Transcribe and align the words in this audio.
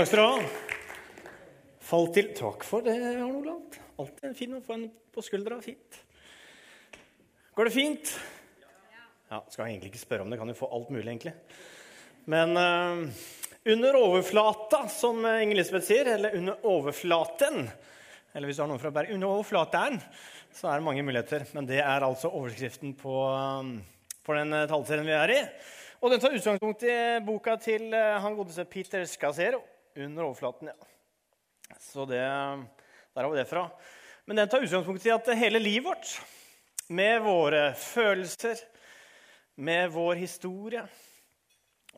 Takk 0.00 0.08
skal 0.08 0.22
du 0.22 0.24
ha. 0.32 1.24
Fall 1.84 2.06
til 2.16 2.28
Takk 2.32 2.62
for 2.64 2.80
det, 2.80 2.94
Arne 3.04 3.26
Olav. 3.36 3.74
Alltid 4.00 4.32
fin 4.38 4.54
å 4.56 4.60
få 4.64 4.72
en 4.78 4.84
på 5.12 5.20
skuldra. 5.20 5.58
Fint. 5.60 5.98
Går 7.52 7.68
det 7.68 7.72
fint? 7.74 8.12
Ja, 9.28 9.42
Skal 9.52 9.66
egentlig 9.66 9.90
ikke 9.90 10.00
spørre 10.00 10.24
om 10.24 10.30
det. 10.32 10.38
Kan 10.40 10.48
jo 10.48 10.54
få 10.56 10.70
alt 10.72 10.88
mulig, 10.88 11.04
egentlig. 11.04 11.34
Men 12.32 12.56
uh, 12.56 13.26
under 13.74 13.98
overflata, 13.98 14.86
som 14.88 15.20
Inger 15.20 15.58
Lisbeth 15.58 15.84
sier, 15.90 16.08
eller 16.14 16.38
under 16.38 16.64
overflaten 16.64 17.68
Eller 18.32 18.48
hvis 18.48 18.56
du 18.56 18.62
har 18.64 18.70
noen 18.70 18.80
fra 18.80 18.92
Berg, 18.96 19.12
under 19.12 19.34
overflaten, 19.34 20.00
så 20.56 20.70
er 20.70 20.80
det 20.80 20.86
mange 20.86 21.04
muligheter. 21.04 21.44
Men 21.52 21.68
det 21.68 21.82
er 21.82 22.06
altså 22.06 22.30
overskriften 22.30 22.94
på, 23.02 23.18
um, 23.28 23.74
for 24.24 24.40
den 24.40 24.56
taleserien 24.64 25.12
vi 25.12 25.18
er 25.18 25.34
i. 25.34 25.44
Og 26.00 26.08
den 26.14 26.24
tar 26.24 26.38
utgangspunkt 26.40 26.88
i 26.88 26.96
boka 27.28 27.58
til 27.60 27.92
han 27.92 28.38
godeste 28.40 28.64
Peter 28.64 29.04
Scasero. 29.04 29.60
Under 29.96 30.24
overflaten, 30.24 30.70
ja. 30.70 31.76
Så 31.78 32.04
det, 32.06 32.20
der 33.14 33.22
har 33.22 33.30
vi 33.30 33.38
det 33.38 33.48
fra. 33.50 33.64
Men 34.24 34.36
den 34.36 34.48
tar 34.48 34.62
utgangspunkt 34.62 35.06
i 35.06 35.10
at 35.14 35.30
hele 35.38 35.58
livet 35.58 35.86
vårt, 35.90 36.12
med 36.90 37.22
våre 37.22 37.62
følelser, 37.74 38.58
med 39.54 39.90
vår 39.90 40.18
historie 40.20 40.82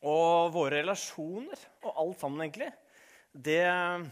og 0.03 0.53
våre 0.55 0.81
relasjoner 0.81 1.67
og 1.85 2.01
alt 2.03 2.21
sammen, 2.21 2.41
egentlig, 2.45 2.71
det, 3.33 3.63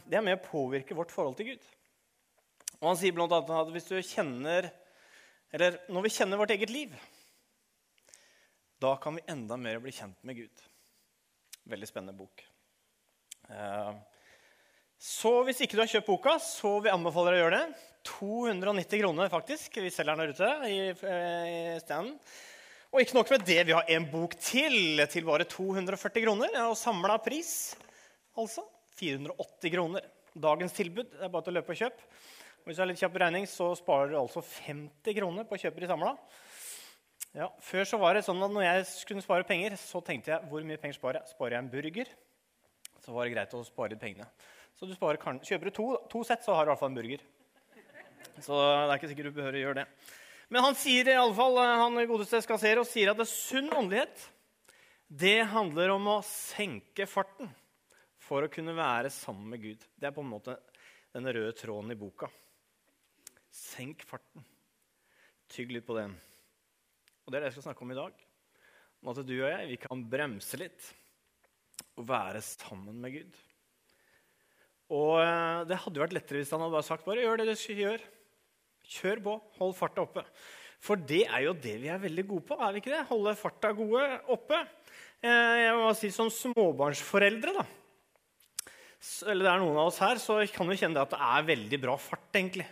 det 0.08 0.18
er 0.18 0.24
med 0.24 0.38
å 0.38 0.44
påvirke 0.44 0.96
vårt 0.96 1.12
forhold 1.12 1.36
til 1.40 1.52
Gud. 1.52 1.64
Og 2.80 2.86
Han 2.92 3.00
sier 3.00 3.16
blant 3.16 3.32
annet 3.36 3.56
at 3.56 3.72
hvis 3.74 3.88
du 3.90 3.96
kjenner, 4.00 4.70
eller 5.52 5.80
når 5.92 6.06
vi 6.06 6.14
kjenner 6.14 6.40
vårt 6.40 6.54
eget 6.54 6.72
liv, 6.72 6.94
da 8.80 8.94
kan 8.96 9.18
vi 9.18 9.26
enda 9.28 9.58
mer 9.60 9.80
bli 9.82 9.92
kjent 9.92 10.16
med 10.24 10.38
Gud. 10.40 10.62
Veldig 11.68 11.88
spennende 11.88 12.16
bok. 12.16 12.46
Eh, 13.48 13.92
så 15.00 15.32
hvis 15.46 15.62
ikke 15.64 15.78
du 15.78 15.84
har 15.84 15.90
kjøpt 15.94 16.10
boka, 16.10 16.36
så 16.44 16.76
vil 16.78 16.90
jeg 16.90 16.98
anbefale 16.98 17.32
deg 17.32 17.40
å 17.40 17.44
gjøre 17.44 17.60
det. 17.62 17.86
290 18.10 19.02
kroner, 19.02 19.30
faktisk. 19.32 19.80
Vi 19.80 19.92
selger 19.92 20.16
den 20.16 20.26
der 20.26 20.34
ute 20.34 20.50
i, 20.68 20.78
eh, 20.90 21.76
i 21.76 21.80
standen. 21.80 22.18
Og 22.90 23.00
ikke 23.00 23.14
nok 23.14 23.30
med 23.30 23.44
det, 23.46 23.60
vi 23.68 23.72
har 23.76 23.86
en 23.86 24.06
bok 24.10 24.34
til 24.34 25.06
til 25.06 25.24
bare 25.24 25.46
240 25.46 26.24
kroner. 26.24 26.50
Og 26.66 26.76
samla 26.76 27.20
pris 27.22 27.76
altså 28.36 28.64
480 28.98 29.70
kroner. 29.70 30.02
Dagens 30.34 30.72
tilbud 30.74 31.08
det 31.10 31.22
er 31.22 31.30
bare 31.30 31.46
til 31.46 31.54
å 31.54 31.58
løpe 31.60 31.74
og 31.74 31.78
kjøpe. 31.78 32.08
Hvis 32.66 32.76
du 32.76 32.82
har 32.82 32.90
litt 32.90 33.00
kjapp 33.00 33.16
regning, 33.22 33.46
så 33.48 33.70
sparer 33.78 34.10
du 34.10 34.18
altså 34.20 34.42
50 34.42 35.16
kroner 35.16 35.46
på 35.48 35.56
å 35.56 35.62
kjøpe 35.62 35.80
de 35.80 35.88
samla. 35.90 36.16
Ja, 37.30 37.46
før 37.62 37.86
så 37.86 37.98
var 38.02 38.16
det 38.16 38.24
sånn 38.26 38.42
at 38.42 38.50
når 38.50 38.66
jeg 38.66 38.86
skulle 38.90 39.22
spare 39.22 39.46
penger, 39.46 39.76
så 39.78 40.02
tenkte 40.02 40.34
jeg 40.34 40.50
hvor 40.50 40.66
mye 40.66 40.80
penger 40.82 40.98
sparer 40.98 41.20
jeg? 41.20 41.30
Sparer 41.30 41.56
jeg 41.56 41.62
en 41.62 41.70
burger, 41.70 42.10
så 43.04 43.14
var 43.14 43.26
det 43.26 43.34
greit 43.34 43.54
å 43.56 43.62
spare 43.66 43.94
litt 43.94 44.02
pengene. 44.02 44.28
Så 44.78 44.88
du 44.88 44.94
kjøper 44.96 45.68
du 45.68 45.74
to, 45.76 45.86
to 46.08 46.24
sett, 46.24 46.44
så 46.44 46.54
har 46.56 46.64
du 46.64 46.70
i 46.70 46.72
hvert 46.72 46.80
fall 46.80 46.92
en 46.92 46.98
burger. 46.98 47.24
Så 48.40 48.56
det 48.56 48.86
er 48.86 48.96
ikke 48.96 49.10
sikkert 49.10 49.30
du 49.30 49.36
behøver 49.36 49.58
å 49.58 49.64
gjøre 49.64 49.80
det. 49.82 49.86
Men 50.50 50.64
han 50.64 50.76
sier 50.78 51.08
i 51.10 51.18
alle 51.18 51.36
fall, 51.36 51.58
eh, 51.60 51.80
han 51.82 51.98
godeste 52.08 52.40
Skasero 52.42 52.84
sier 52.88 53.12
at 53.12 53.18
det 53.18 53.26
er 53.26 53.32
sunn 53.32 53.68
åndelighet 53.70 54.28
det 55.10 55.40
handler 55.50 55.90
om 55.96 56.04
å 56.06 56.20
senke 56.22 57.02
farten 57.10 57.48
for 58.22 58.46
å 58.46 58.50
kunne 58.52 58.76
være 58.76 59.10
sammen 59.10 59.48
med 59.50 59.62
Gud. 59.64 59.86
Det 59.98 60.06
er 60.06 60.14
på 60.14 60.22
en 60.22 60.30
måte 60.30 60.54
den 61.10 61.26
røde 61.26 61.50
tråden 61.58 61.90
i 61.90 61.98
boka. 61.98 62.28
Senk 63.50 64.04
farten. 64.06 64.44
Tygg 65.50 65.72
litt 65.74 65.86
på 65.86 65.96
den. 65.98 66.14
Og 67.24 67.32
Det 67.32 67.40
er 67.40 67.42
det 67.42 67.50
jeg 67.50 67.58
skal 67.58 67.72
snakke 67.72 67.82
om 67.82 67.90
i 67.90 67.98
dag. 67.98 68.22
Om 69.02 69.10
at 69.10 69.22
du 69.26 69.34
og 69.34 69.50
jeg 69.50 69.68
vi 69.72 69.80
kan 69.82 70.06
bremse 70.12 70.60
litt 70.60 70.92
og 72.00 72.08
være 72.08 72.42
sammen 72.44 72.96
med 73.02 73.18
Gud. 73.18 73.42
Og 74.90 75.20
eh, 75.22 75.66
Det 75.70 75.78
hadde 75.84 76.02
vært 76.02 76.16
lettere 76.16 76.42
hvis 76.42 76.50
han 76.54 76.64
hadde 76.64 76.74
bare 76.74 76.88
sagt 76.88 77.06
bare 77.06 77.22
gjør 77.22 77.42
det 77.42 77.52
du 77.52 77.76
gjør. 77.78 78.02
Kjør 78.90 79.22
på. 79.26 79.36
Hold 79.60 79.76
farta 79.78 80.02
oppe. 80.02 80.24
For 80.80 80.96
det 80.96 81.26
er 81.28 81.44
jo 81.44 81.52
det 81.52 81.76
vi 81.82 81.90
er 81.92 82.00
veldig 82.00 82.24
gode 82.26 82.46
på. 82.48 82.56
er 82.56 82.72
vi 82.72 82.80
ikke 82.82 82.94
det? 82.94 83.04
Holde 83.10 83.36
farta 83.38 83.70
gode 83.76 84.06
oppe. 84.32 84.64
Eh, 85.20 85.56
jeg 85.66 85.76
må 85.76 85.92
si 85.94 86.10
Som 86.14 86.32
småbarnsforeldre 86.32 87.54
da. 87.60 87.66
eller 89.28 89.44
det 89.44 89.52
er 89.52 89.62
noen 89.62 89.78
av 89.78 89.90
oss 89.92 90.00
her, 90.00 90.16
så 90.20 90.40
kan 90.52 90.68
vi 90.68 90.80
kjenne 90.80 91.00
at 91.00 91.12
det 91.12 91.20
er 91.20 91.48
veldig 91.52 91.80
bra 91.84 91.96
fart. 92.00 92.28
egentlig. 92.34 92.66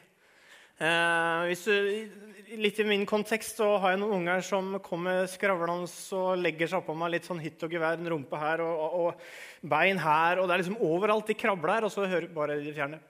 Eh, 0.78 1.40
hvis 1.48 1.64
du, 1.66 2.54
litt 2.62 2.78
I 2.78 2.86
min 2.86 3.04
kontekst 3.08 3.58
så 3.58 3.72
har 3.82 3.94
jeg 3.94 4.00
noen 4.02 4.20
unger 4.20 4.44
som 4.46 4.76
kommer 4.84 5.26
skravlende 5.30 5.90
og 6.14 6.38
legger 6.38 6.70
seg 6.70 6.80
oppå 6.80 6.94
meg 6.94 7.16
litt 7.16 7.26
sånn 7.26 7.42
hytt 7.42 7.64
og 7.66 7.74
gevær, 7.74 7.98
en 7.98 8.10
rumpe 8.14 8.38
her 8.38 8.62
og, 8.62 8.74
og, 8.86 8.98
og, 9.02 9.28
bein 9.68 9.98
her. 9.98 10.38
og 10.38 10.46
Det 10.46 10.54
er 10.54 10.62
liksom 10.62 10.82
overalt 10.86 11.30
de 11.30 11.38
krabler, 11.38 11.88
og 11.88 11.90
så 11.90 12.06
hører 12.06 12.30
bare 12.30 12.60
de 12.62 12.74
fjerne. 12.76 13.00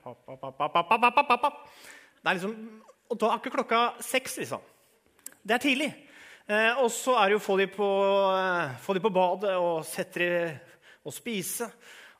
Det 2.18 2.32
er 2.32 2.38
liksom 2.38 2.54
og 3.08 3.16
da 3.16 3.30
er 3.32 3.40
ikke 3.40 3.54
klokka 3.54 3.82
seks, 4.04 4.36
liksom. 4.42 4.64
Det 5.40 5.54
er 5.56 5.62
tidlig. 5.62 5.88
Eh, 6.48 6.80
og 6.82 6.90
så 6.92 7.14
er 7.16 7.28
det 7.28 7.38
jo 7.38 7.40
å 7.40 7.46
få 7.46 7.56
de 7.60 7.66
på, 7.72 7.88
eh, 8.36 9.00
på 9.04 9.12
badet 9.12 9.54
og 9.56 9.84
sette 9.88 10.18
de 10.20 10.32
og 11.08 11.14
spise. 11.14 11.70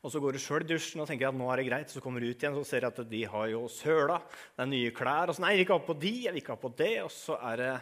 Og 0.05 0.13
så 0.13 0.21
går 0.23 0.37
du 0.37 0.41
sjøl 0.43 0.63
i 0.63 0.69
dusjen 0.69 1.03
og 1.03 1.09
tenker 1.11 1.31
at 1.31 1.37
nå 1.37 1.49
er 1.51 1.61
det 1.61 1.67
greit. 1.67 1.91
Så 1.91 2.03
kommer 2.05 2.23
du 2.23 2.29
ut 2.29 2.39
igjen 2.39 2.59
og 2.59 2.67
ser 2.69 2.87
at 2.87 3.01
de 3.11 3.25
har 3.33 3.49
jo 3.51 3.65
søla. 3.73 4.21
Det 4.55 4.65
er 4.65 4.71
nye 4.71 4.95
klær. 4.95 5.33
Og 5.33 5.37
så 5.37 5.43
nei, 5.43 5.55
jeg 5.55 5.61
vil 5.61 5.67
ikke 5.67 5.81
ha 5.81 5.87
på 5.89 5.99
de, 6.05 6.15
jeg 6.27 6.35
vil 6.35 6.43
ikke 6.43 6.55
ha 6.55 6.63
på 6.63 6.73
det. 6.79 6.95
Og 7.03 7.11
så 7.15 7.39
er 7.51 7.61
det 7.63 7.75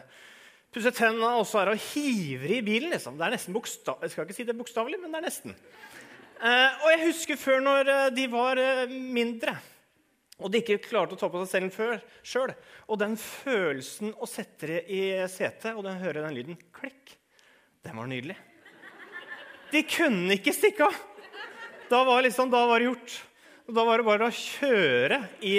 pusse 0.73 0.91
tenna, 0.97 1.35
og 1.37 1.45
så 1.47 1.61
er 1.61 1.69
det 1.69 1.77
å 1.77 1.85
hive 1.91 2.51
i 2.57 2.63
bilen. 2.65 2.91
liksom. 2.95 3.19
Det 3.19 3.27
er 3.27 3.37
nesten 3.37 3.55
bokstav... 3.55 4.01
Jeg 4.03 4.15
skal 4.15 4.27
ikke 4.27 4.37
si 4.39 4.47
det 4.49 4.57
bokstavelig, 4.57 4.99
men 5.03 5.13
det 5.13 5.21
er 5.21 5.27
nesten. 5.29 5.57
Eh, 6.37 6.83
og 6.83 6.91
jeg 6.93 7.05
husker 7.05 7.41
før 7.41 7.63
når 7.65 7.93
eh, 7.93 8.05
de 8.17 8.27
var 8.33 8.61
eh, 8.61 8.85
mindre 8.89 9.55
og 10.37 10.51
de 10.53 10.59
ikke 10.61 10.77
klarte 10.83 11.15
å 11.15 11.19
ta 11.19 11.29
på 11.33 11.41
seg 11.49 11.71
selv 11.73 12.01
sjøl. 12.25 12.51
Og 12.85 12.99
den 13.01 13.15
følelsen 13.17 14.13
å 14.21 14.29
sette 14.29 14.69
det 14.69 14.81
i 14.93 15.01
setet 15.33 15.73
og 15.73 15.81
den, 15.87 15.97
høre 16.01 16.21
den 16.21 16.37
lyden 16.37 16.59
klikk, 16.75 17.15
den 17.85 17.97
var 17.97 18.09
nydelig. 18.09 18.37
De 19.73 19.81
kunne 19.89 20.37
ikke 20.37 20.53
stikke 20.55 20.87
av! 20.87 20.99
Da 21.87 22.03
var, 22.03 22.21
liksom, 22.21 22.49
da 22.51 22.65
var 22.67 22.79
det 22.79 22.89
gjort. 22.89 23.13
Da 23.67 23.83
var 23.87 23.99
det 23.99 24.05
bare 24.07 24.27
å 24.27 24.33
kjøre 24.35 25.21
i, 25.39 25.55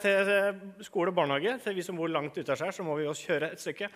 til 0.00 0.30
skole 0.84 1.08
og 1.08 1.16
barnehage. 1.16 1.54
Til 1.64 1.76
vi 1.78 1.84
som 1.86 1.96
bor 1.96 2.10
langt 2.12 2.36
ute 2.36 2.52
av 2.52 2.60
skjær, 2.60 2.74
så 2.76 2.84
må 2.84 2.98
vi 2.98 3.06
også 3.08 3.30
kjøre 3.30 3.48
et 3.54 3.62
stykke. 3.62 3.88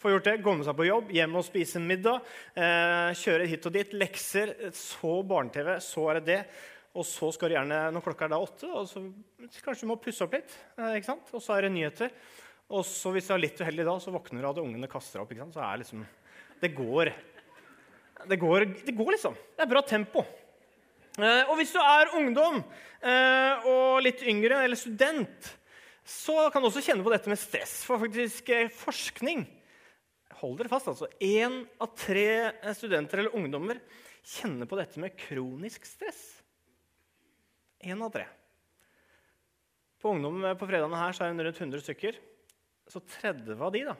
Få 0.00 0.14
gjort 0.14 0.30
det, 0.30 0.34
Gå 0.40 0.54
med 0.56 0.64
seg 0.64 0.78
på 0.78 0.88
jobb, 0.88 1.12
hjem 1.12 1.36
og 1.36 1.44
spise 1.44 1.82
middag. 1.84 2.24
Eh, 2.56 3.12
kjøre 3.20 3.50
hit 3.52 3.68
og 3.68 3.76
dit. 3.76 3.92
Lekser. 4.00 4.54
Så 4.76 5.12
barne-TV. 5.28 5.74
Så 5.84 6.06
er 6.08 6.22
det 6.22 6.24
det. 6.30 6.40
Og 6.96 7.04
så 7.04 7.28
skal 7.36 7.52
du 7.52 7.58
gjerne, 7.58 7.84
når 7.92 8.08
klokka 8.08 8.24
er 8.26 8.32
da 8.32 8.40
åtte, 8.40 8.66
og 8.66 8.88
så 8.88 9.04
kanskje 9.62 9.84
du 9.84 9.92
må 9.92 10.00
pusse 10.00 10.24
opp 10.24 10.40
litt. 10.40 10.56
Eh, 10.80 10.96
ikke 11.02 11.12
sant? 11.12 11.36
Og 11.36 11.44
så 11.44 11.58
er 11.58 11.68
det 11.68 11.74
nyheter. 11.76 12.16
Og 12.72 12.84
så 12.88 13.12
hvis 13.12 13.28
du 13.28 13.36
er 13.36 13.44
litt 13.44 13.60
uheldig 13.60 13.90
da, 13.92 14.00
så 14.00 14.16
våkner 14.16 14.40
du 14.40 14.48
av 14.48 14.56
at 14.56 14.64
ungene 14.64 14.88
kaster 14.88 15.20
opp. 15.20 15.36
ikke 15.36 15.44
sant? 15.44 15.60
Så 15.60 15.68
er 15.68 15.84
liksom, 15.84 16.04
det 16.64 16.72
går. 16.80 17.12
Det 18.24 18.40
går, 18.40 18.70
det 18.88 18.96
går 18.96 19.18
liksom. 19.18 19.36
Det 19.52 19.68
er 19.68 19.74
bra 19.76 19.84
tempo. 19.84 20.24
Eh, 21.20 21.42
og 21.50 21.58
hvis 21.60 21.72
du 21.74 21.80
er 21.82 22.12
ungdom 22.16 22.60
eh, 22.60 23.68
og 23.68 24.00
litt 24.04 24.22
yngre, 24.24 24.62
eller 24.64 24.78
student, 24.78 25.50
så 26.06 26.48
kan 26.50 26.62
du 26.62 26.70
også 26.70 26.82
kjenne 26.84 27.04
på 27.06 27.12
dette 27.12 27.30
med 27.30 27.40
stress. 27.40 27.80
For 27.86 28.00
faktisk 28.02 28.52
forskning 28.80 29.46
Hold 30.40 30.56
dere 30.56 30.70
fast. 30.72 30.88
altså, 30.88 31.08
Én 31.20 31.66
av 31.82 31.90
tre 31.98 32.72
studenter 32.72 33.20
eller 33.20 33.34
ungdommer 33.36 33.80
kjenner 34.24 34.68
på 34.68 34.78
dette 34.78 35.00
med 35.02 35.16
kronisk 35.18 35.84
stress. 35.84 36.22
Én 37.84 38.00
av 38.00 38.12
tre. 38.14 38.24
På 40.00 40.14
ungdom 40.14 40.40
på 40.56 40.68
fredagene 40.68 41.00
her 41.00 41.16
så 41.16 41.26
er 41.26 41.36
det 41.36 41.44
rundt 41.44 41.60
100 41.60 41.84
stykker. 41.84 42.16
Så 42.90 43.02
30 43.20 43.60
av 43.60 43.72
de 43.74 43.84
da, 43.86 43.96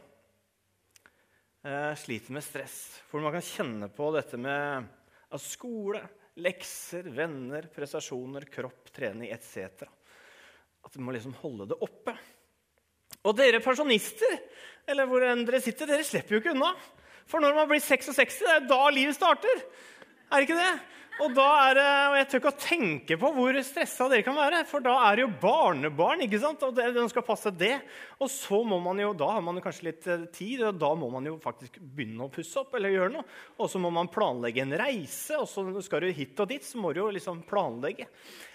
eh, 1.64 1.92
sliter 1.94 2.32
med 2.32 2.44
stress. 2.44 3.02
For 3.10 3.20
man 3.20 3.36
kan 3.36 3.44
kjenne 3.44 3.90
på 3.92 4.08
dette 4.16 4.40
med 4.40 4.88
skole, 5.38 6.00
lekser, 6.38 7.08
venner, 7.14 7.66
prestasjoner, 7.74 8.46
kropp, 8.52 8.92
trening 8.94 9.32
etc. 9.34 9.86
At 10.84 10.94
vi 10.96 11.02
må 11.02 11.14
liksom 11.14 11.34
holde 11.42 11.66
det 11.72 11.80
oppe. 11.82 12.14
Og 13.26 13.36
dere 13.36 13.60
pensjonister, 13.64 14.38
eller 14.88 15.08
hvor 15.10 15.24
enn 15.26 15.44
dere 15.48 15.60
sitter, 15.62 15.90
dere 15.90 16.06
slipper 16.06 16.36
jo 16.36 16.42
ikke 16.42 16.54
unna. 16.54 16.70
For 17.28 17.42
når 17.42 17.56
man 17.58 17.68
blir 17.70 17.82
66, 17.82 18.40
det 18.40 18.54
er 18.54 18.68
da 18.70 18.80
livet 18.94 19.18
starter. 19.18 19.64
Er 20.30 20.40
det 20.40 20.46
ikke 20.46 20.60
det? 20.60 20.72
Og 21.20 21.34
da 21.36 21.46
er 21.66 21.74
det, 21.76 21.86
og 22.08 22.14
Jeg 22.16 22.26
tør 22.30 22.40
ikke 22.40 22.50
å 22.50 22.60
tenke 22.62 23.16
på 23.20 23.30
hvor 23.36 23.56
stressa 23.66 24.06
dere 24.08 24.24
kan 24.24 24.36
være. 24.38 24.62
For 24.68 24.84
da 24.84 24.94
er 25.04 25.18
det 25.18 25.24
jo 25.26 25.32
barnebarn, 25.42 26.24
ikke 26.24 26.40
sant? 26.40 26.62
og 26.64 26.78
de 26.78 27.04
skal 27.12 27.24
passe 27.26 27.52
det. 27.60 27.74
Og 28.20 28.30
så 28.32 28.60
må 28.64 28.78
man 28.82 29.00
jo, 29.02 29.10
da 29.16 29.28
har 29.34 29.44
man 29.44 29.60
kanskje 29.62 29.88
litt 29.90 30.08
eh, 30.08 30.24
tid, 30.32 30.62
og 30.68 30.78
da 30.80 30.92
må 30.96 31.10
man 31.12 31.28
jo 31.28 31.36
faktisk 31.42 31.76
begynne 31.80 32.24
å 32.24 32.32
pusse 32.32 32.62
opp. 32.62 32.72
eller 32.78 32.94
gjøre 32.94 33.14
noe. 33.18 33.26
Og 33.60 33.68
så 33.72 33.82
må 33.82 33.92
man 33.92 34.08
planlegge 34.12 34.64
en 34.64 34.76
reise, 34.80 35.36
og 35.36 35.48
så 35.50 35.66
skal 35.84 36.06
du 36.06 36.14
hit 36.16 36.40
og 36.40 36.48
dit. 36.54 36.64
Så 36.64 36.80
må 36.80 36.94
du 36.96 37.02
jo 37.02 37.10
liksom 37.12 37.44
planlegge. 37.48 38.08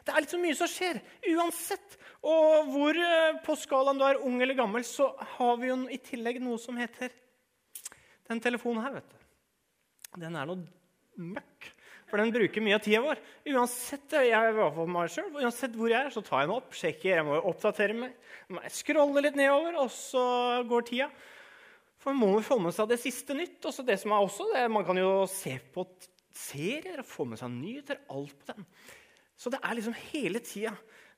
Det 0.06 0.14
er 0.14 0.26
litt 0.26 0.34
så 0.34 0.42
mye 0.42 0.58
som 0.58 0.72
skjer. 0.72 1.02
Uansett. 1.36 2.00
Og 2.26 2.74
hvor 2.74 2.98
eh, 2.98 3.38
på 3.46 3.60
skalaen 3.62 4.02
du 4.02 4.08
er 4.10 4.24
ung 4.26 4.42
eller 4.42 4.58
gammel, 4.58 4.88
så 4.88 5.12
har 5.38 5.62
vi 5.62 5.70
jo 5.70 5.78
i 5.94 6.02
tillegg 6.02 6.42
noe 6.42 6.58
som 6.62 6.82
heter 6.82 7.14
den 8.26 8.42
telefonen 8.42 8.82
her. 8.88 8.98
vet 8.98 9.14
du. 9.14 9.24
Den 10.26 10.38
er 10.40 10.50
noe 10.50 10.66
møkk. 11.22 11.75
For 12.10 12.22
den 12.22 12.34
bruker 12.34 12.62
mye 12.62 12.78
av 12.78 12.84
tida 12.86 13.02
vår. 13.02 13.22
Uansett 13.50 14.14
jeg, 14.14 14.30
jeg, 14.30 14.90
meg 14.94 15.14
selv, 15.14 15.38
uansett 15.42 15.78
hvor 15.78 15.90
jeg 15.90 16.06
er, 16.06 16.12
så 16.14 16.22
tar 16.26 16.44
jeg 16.44 16.50
den 16.50 16.58
opp, 16.58 16.76
sjekker, 16.78 17.16
jeg 17.18 17.26
må 17.26 17.40
oppdatere 17.40 17.98
meg. 17.98 18.20
Jeg 18.60 18.74
scroller 18.78 19.26
litt 19.26 19.40
nedover, 19.40 19.80
og 19.82 19.90
så 19.94 20.26
går 20.70 20.86
tida. 20.92 21.10
For 22.02 22.14
man 22.14 22.36
må 22.36 22.44
få 22.46 22.60
med 22.62 22.76
seg 22.76 22.92
det 22.92 23.00
siste 23.02 23.34
nytt. 23.34 23.58
Også 23.66 23.86
det 23.86 23.98
som 23.98 24.14
er 24.14 24.22
også, 24.22 24.46
det, 24.54 24.68
Man 24.70 24.86
kan 24.86 25.00
jo 25.02 25.26
se 25.32 25.56
på 25.74 25.88
serier 26.36 27.02
og 27.02 27.10
få 27.10 27.26
med 27.26 27.42
seg 27.42 27.50
nyheter. 27.50 28.04
Alt 28.14 28.38
på 28.38 28.52
den. 28.52 28.68
Så 29.36 29.50
det 29.52 29.60
er 29.64 29.78
liksom 29.78 29.98
hele 30.12 30.42
tida 30.46 30.76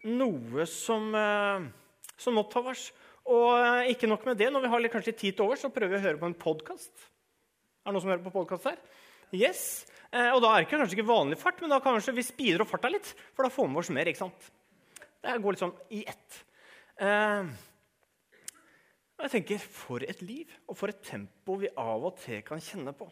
noe 0.07 0.65
som, 0.69 1.09
eh, 1.15 1.67
som 2.15 2.39
opptar 2.39 2.71
oss. 2.71 2.87
Og 3.27 3.51
eh, 3.59 3.91
ikke 3.91 4.07
nok 4.07 4.23
med 4.29 4.39
det, 4.39 4.47
når 4.53 4.63
vi 4.63 4.71
har 4.71 4.83
litt, 4.83 4.93
kanskje 4.93 5.17
tid 5.17 5.35
til 5.35 5.49
over, 5.49 5.59
så 5.59 5.73
prøver 5.73 5.97
vi 5.97 5.99
å 5.99 6.05
høre 6.07 6.21
på 6.21 6.29
en 6.31 6.39
podkast. 6.39 6.93
Er 7.83 7.91
det 7.91 7.97
noen 7.97 8.05
som 8.05 8.13
hører 8.13 8.23
på 8.23 8.35
podkast 8.39 8.69
her? 8.71 8.79
Yes. 9.35 9.85
Eh, 10.11 10.29
og 10.31 10.41
da 10.43 10.53
er 10.53 10.63
det 10.63 10.71
kanskje 10.71 10.97
ikke 10.97 11.09
vanlig 11.09 11.39
fart, 11.41 11.61
men 11.61 11.73
da 11.73 11.81
kanskje 11.83 12.15
vi 12.15 12.25
speeder 12.25 12.63
opp 12.63 12.71
farta 12.71 12.91
litt. 12.91 13.09
For 13.35 13.47
da 13.47 13.53
får 13.53 13.71
vi 13.71 13.81
oss 13.81 13.93
mer. 13.95 14.11
ikke 14.11 14.23
sant? 14.25 14.51
Det 15.23 15.39
går 15.43 15.55
litt 15.55 15.63
sånn 15.65 15.79
i 15.97 16.03
ett. 16.07 16.43
Og 19.17 19.25
jeg 19.25 19.33
tenker, 19.33 19.57
For 19.57 20.05
et 20.05 20.21
liv 20.21 20.51
og 20.69 20.77
for 20.77 20.93
et 20.93 21.01
tempo 21.03 21.57
vi 21.61 21.69
av 21.73 22.05
og 22.05 22.17
til 22.21 22.43
kan 22.45 22.61
kjenne 22.61 22.93
på. 22.97 23.09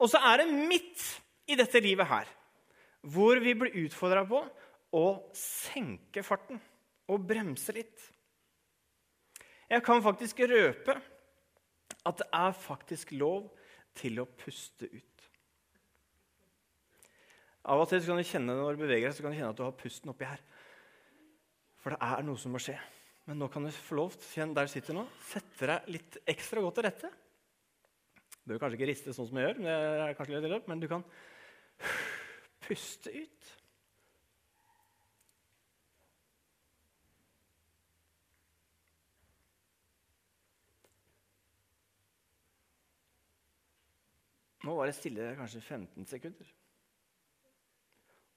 Og 0.00 0.10
så 0.10 0.20
er 0.32 0.42
det 0.42 0.52
midt 0.52 1.04
i 1.48 1.56
dette 1.58 1.80
livet 1.80 2.08
her 2.10 2.28
hvor 3.06 3.38
vi 3.38 3.52
blir 3.54 3.76
utfordra 3.84 4.24
på 4.26 4.40
å 4.96 5.06
senke 5.36 6.24
farten 6.26 6.58
og 7.12 7.26
bremse 7.28 7.74
litt. 7.76 8.00
Jeg 9.70 9.82
kan 9.86 10.02
faktisk 10.02 10.40
røpe 10.50 10.96
at 12.06 12.18
det 12.22 12.26
er 12.34 12.56
faktisk 12.58 13.12
lov 13.18 13.48
til 13.98 14.20
å 14.22 14.26
puste 14.26 14.88
ut. 14.90 15.15
Av 17.66 17.80
og 17.82 17.88
til 17.90 18.04
kan 18.06 18.20
du 18.20 18.26
kjenne 18.26 18.54
når 18.54 18.76
du 18.76 18.84
beveger 18.84 19.08
deg, 19.08 19.16
så 19.16 19.24
kan 19.24 19.32
du 19.34 19.38
kjenne 19.40 19.50
at 19.50 19.58
du 19.58 19.64
har 19.66 19.74
pusten 19.74 20.12
oppi 20.12 20.28
her. 20.28 20.42
For 21.82 21.94
det 21.94 21.98
er 22.06 22.22
noe 22.26 22.38
som 22.38 22.54
må 22.54 22.60
skje. 22.62 22.76
Men 23.26 23.40
nå 23.42 23.48
kan 23.50 23.66
du 23.66 23.72
få 23.74 23.98
lov 23.98 24.14
til 24.22 24.52
der 24.54 24.68
du 24.68 24.70
sitter 24.70 24.94
nå, 24.94 25.02
sette 25.26 25.66
deg 25.66 25.88
litt 25.90 26.18
ekstra 26.30 26.62
godt 26.62 26.78
til 26.78 26.86
rette. 26.86 27.10
Du 28.46 28.52
bør 28.52 28.60
kanskje 28.62 28.78
ikke 28.78 28.90
riste 28.92 29.14
sånn 29.16 29.26
som 29.26 29.40
jeg 29.40 29.48
gjør, 29.48 29.58
men, 29.64 29.70
er 30.06 30.14
kanskje 30.14 30.38
litt 30.38 30.68
men 30.70 30.82
du 30.82 30.86
kan 30.90 31.02
puste 32.62 33.10
ut. 33.10 33.54
Nå 44.66 44.78
var 44.78 44.86
det 44.86 44.94
stille 44.98 45.34
kanskje 45.38 45.62
15 45.62 46.06
sekunder. 46.10 46.55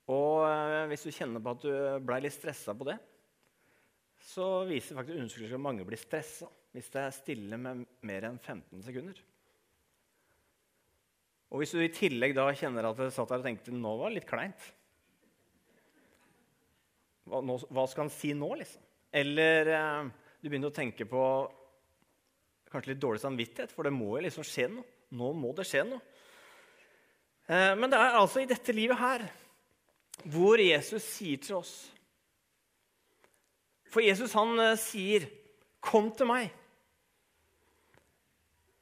Og 0.10 0.46
eh, 0.48 0.86
hvis 0.90 1.06
du 1.06 1.14
kjenner 1.14 1.44
på 1.44 1.54
at 1.54 1.66
du 1.66 1.74
ble 2.06 2.22
litt 2.26 2.36
stressa 2.36 2.74
på 2.78 2.88
det, 2.90 2.98
så 4.30 4.66
viser 4.68 4.98
faktisk 4.98 5.20
undersøkelser 5.20 5.58
at 5.58 5.64
mange 5.64 5.86
blir 5.88 6.00
stressa 6.00 6.50
hvis 6.74 6.90
det 6.94 7.02
er 7.02 7.14
stille 7.16 7.58
med 7.58 7.86
mer 8.06 8.28
enn 8.28 8.38
15 8.38 8.84
sekunder. 8.86 9.22
Og 11.50 11.62
hvis 11.62 11.74
du 11.74 11.80
i 11.82 11.94
tillegg 11.94 12.36
da 12.38 12.46
kjenner 12.54 12.90
at 12.90 13.00
du 13.00 13.08
satt 13.10 13.32
der 13.32 13.42
og 13.42 13.48
tenkte 13.48 13.74
nå 13.74 13.96
var 13.98 14.12
det 14.12 14.20
litt 14.20 14.30
kleint 14.30 14.68
Hva, 17.30 17.42
hva 17.42 17.86
skal 17.90 18.06
han 18.06 18.14
si 18.14 18.36
nå, 18.38 18.52
liksom? 18.60 18.86
Eller 19.22 19.72
eh, 19.74 20.12
du 20.42 20.50
begynner 20.50 20.70
å 20.70 20.76
tenke 20.76 21.06
på 21.10 21.24
kanskje 22.70 22.94
litt 22.94 23.02
dårlig 23.02 23.22
samvittighet, 23.22 23.74
for 23.74 23.86
det 23.86 23.94
må 23.96 24.12
jo 24.14 24.24
liksom 24.28 24.46
skje 24.46 24.68
noe. 24.70 24.86
Nå 25.18 25.32
må 25.34 25.56
det 25.58 25.66
skje 25.66 25.82
noe. 25.90 26.02
Eh, 27.50 27.74
men 27.78 27.90
det 27.90 27.98
er 27.98 28.18
altså 28.20 28.44
i 28.44 28.50
dette 28.50 28.76
livet 28.78 29.00
her 29.02 29.26
hvor 30.28 30.60
Jesus 30.60 31.06
sier 31.06 31.40
til 31.42 31.60
oss 31.60 31.74
For 33.90 34.04
Jesus 34.06 34.36
han 34.38 34.54
eh, 34.62 34.76
sier, 34.78 35.26
'Kom 35.82 36.12
til 36.12 36.28
meg'. 36.28 36.52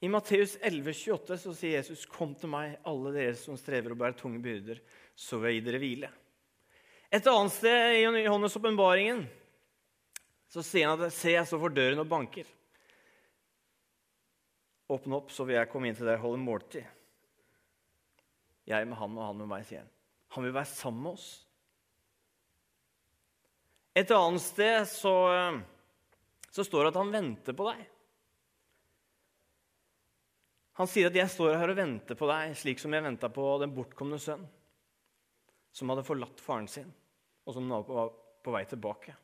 I 0.02 0.10
Matteus 0.10 0.58
11, 0.62 0.94
28 0.94 1.38
så 1.38 1.54
sier 1.56 1.78
Jesus, 1.78 2.06
'Kom 2.06 2.36
til 2.36 2.50
meg, 2.50 2.78
alle 2.84 3.14
dere 3.14 3.36
som 3.36 3.58
strever 3.58 3.92
og 3.92 3.98
bærer 3.98 4.18
tunge 4.18 4.42
byrder, 4.44 4.82
så 5.16 5.40
vil 5.40 5.54
jeg 5.54 5.62
gi 5.62 5.66
dere 5.70 5.80
hvile'. 5.80 6.12
Et 7.12 7.28
annet 7.28 7.54
sted 7.54 7.96
i 7.96 8.26
Johannes' 8.26 8.58
åpenbaringen 8.60 9.28
så 10.50 10.64
sier 10.64 10.90
han 10.90 11.02
at 11.02 11.14
'Se, 11.14 11.32
jeg 11.32 11.48
står 11.48 11.60
for 11.60 11.70
døren 11.70 12.00
og 12.00 12.08
banker'. 12.08 12.52
Åpne 14.90 15.16
opp, 15.16 15.32
så 15.32 15.44
vil 15.46 15.56
jeg 15.56 15.70
komme 15.70 15.88
inn 15.88 15.96
til 15.96 16.06
deg 16.06 16.16
og 16.16 16.22
holde 16.22 16.44
måltid. 16.44 16.86
Jeg 18.68 18.88
med 18.88 18.98
han 18.98 19.18
og 19.18 19.26
han 19.26 19.38
med 19.38 19.48
meg, 19.48 19.66
sier 19.66 19.84
han. 19.84 19.97
Han 20.38 20.46
vil 20.46 20.54
være 20.54 20.70
sammen 20.70 21.02
med 21.02 21.16
oss. 21.18 21.28
Et 23.98 24.12
annet 24.14 24.44
sted 24.44 24.84
så, 24.86 25.14
så 26.54 26.66
står 26.66 26.86
det 26.86 26.92
at 26.92 27.00
han 27.00 27.14
venter 27.16 27.56
på 27.58 27.66
deg. 27.66 27.80
Han 30.78 30.90
sier 30.90 31.10
at 31.10 31.18
'jeg 31.18 31.34
står 31.34 31.56
her 31.58 31.74
og 31.74 31.80
venter 31.80 32.14
på 32.20 32.28
deg', 32.30 32.54
slik 32.54 32.78
som 32.78 32.94
jeg 32.94 33.02
venta 33.02 33.32
på 33.34 33.46
den 33.64 33.74
bortkomne 33.74 34.20
sønn, 34.22 34.44
som 35.74 35.90
hadde 35.90 36.06
forlatt 36.06 36.44
faren 36.46 36.70
sin, 36.70 36.94
og 37.48 37.58
som 37.58 37.66
nå 37.66 37.82
var 37.88 38.14
på 38.46 38.54
vei 38.54 38.62
tilbake. 38.70 39.16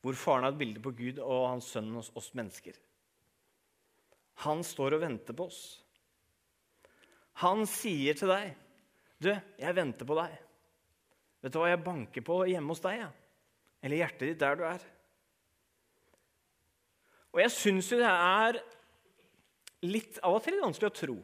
Hvor 0.00 0.16
faren 0.16 0.48
har 0.48 0.56
et 0.56 0.62
bilde 0.62 0.80
på 0.80 0.94
Gud 0.96 1.20
og 1.20 1.50
hans 1.50 1.68
sønn 1.68 1.92
hos 1.92 2.08
oss 2.16 2.32
mennesker. 2.32 2.80
Han 4.48 4.64
står 4.64 4.96
og 4.96 5.04
venter 5.04 5.36
på 5.36 5.50
oss. 5.52 5.60
Han 7.44 7.66
sier 7.68 8.16
til 8.16 8.32
deg 8.32 8.56
'Du, 9.20 9.36
jeg 9.36 9.76
venter 9.76 10.08
på 10.08 10.16
deg.' 10.16 10.45
'Vet 11.42 11.52
du 11.52 11.58
hva, 11.60 11.70
jeg 11.70 11.84
banker 11.84 12.24
på 12.24 12.42
hjemme 12.48 12.72
hos 12.72 12.82
deg.' 12.84 13.00
Ja. 13.04 13.10
Eller 13.84 14.02
hjertet 14.02 14.28
ditt 14.30 14.40
der 14.40 14.56
du 14.58 14.64
er. 14.66 14.82
Og 17.36 17.42
jeg 17.42 17.52
syns 17.52 17.90
jo 17.92 18.00
det 18.00 18.10
er 18.10 18.58
litt 19.84 20.18
av 20.24 20.38
og 20.38 20.44
til 20.44 20.56
vanskelig 20.62 20.88
å 20.88 20.96
tro 20.96 21.16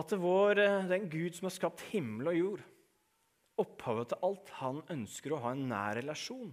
at 0.00 0.12
det 0.12 0.18
var 0.22 0.58
eh, 0.58 0.88
den 0.90 1.08
Gud 1.12 1.36
som 1.36 1.46
har 1.46 1.54
skapt 1.54 1.82
himmel 1.92 2.30
og 2.32 2.38
jord, 2.38 2.60
opphavet 3.60 4.12
til 4.12 4.26
alt, 4.26 4.52
han 4.60 4.78
ønsker 4.94 5.34
å 5.34 5.40
ha 5.44 5.52
en 5.52 5.66
nær 5.68 5.98
relasjon 6.00 6.52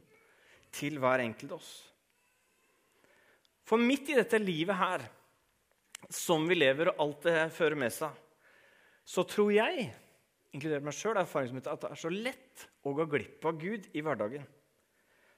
til 0.75 0.99
hver 0.99 1.23
enkelt 1.23 1.53
av 1.53 1.61
oss. 1.61 1.71
For 3.67 3.79
midt 3.79 4.11
i 4.11 4.17
dette 4.17 4.39
livet 4.41 4.79
her, 4.79 5.05
som 6.13 6.45
vi 6.47 6.57
lever, 6.57 6.91
og 6.91 7.01
alt 7.03 7.27
det 7.27 7.47
fører 7.55 7.79
med 7.79 7.93
seg, 7.95 8.11
så 9.07 9.23
tror 9.27 9.53
jeg 9.55 9.87
inkludert 10.55 10.85
meg 10.85 10.95
sjøl, 10.95 11.17
at 11.19 11.33
det 11.57 11.89
er 11.89 11.99
så 11.99 12.11
lett 12.11 12.67
å 12.87 12.93
gå 12.95 13.07
glipp 13.11 13.45
av 13.45 13.59
Gud 13.59 13.89
i 13.93 14.03
hverdagen. 14.05 14.45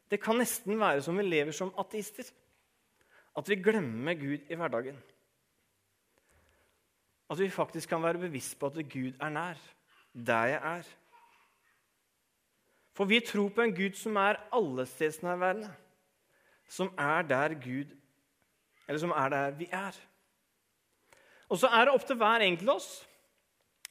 Det 0.09 0.21
kan 0.21 0.39
nesten 0.41 0.79
være 0.79 1.03
som 1.05 1.17
vi 1.17 1.25
lever 1.27 1.53
som 1.53 1.73
ateister. 1.77 2.25
At 3.37 3.49
vi 3.49 3.59
glemmer 3.61 4.17
Gud 4.17 4.49
i 4.49 4.57
hverdagen. 4.57 4.97
At 7.29 7.39
vi 7.39 7.49
faktisk 7.53 7.91
kan 7.91 8.01
være 8.03 8.23
bevisst 8.25 8.57
på 8.59 8.71
at 8.71 8.79
Gud 8.89 9.13
er 9.21 9.29
nær, 9.29 9.59
der 10.13 10.45
jeg 10.53 10.61
er. 10.71 10.87
For 12.97 13.05
vi 13.05 13.19
tror 13.23 13.51
på 13.53 13.61
en 13.61 13.75
Gud 13.75 13.95
som 13.95 14.17
er 14.19 14.41
allestedsnærværende. 14.51 15.69
Som 16.69 16.93
er 16.97 17.21
der 17.21 17.53
Gud 17.53 17.95
Eller 18.87 18.99
som 18.99 19.11
er 19.11 19.29
der 19.29 19.51
vi 19.51 19.69
er. 19.71 19.93
Og 21.49 21.57
så 21.57 21.67
er 21.67 21.85
det 21.85 21.93
opp 21.93 22.05
til 22.07 22.17
hver 22.17 22.41
enkelt 22.41 22.69
av 22.69 22.75
oss 22.75 23.08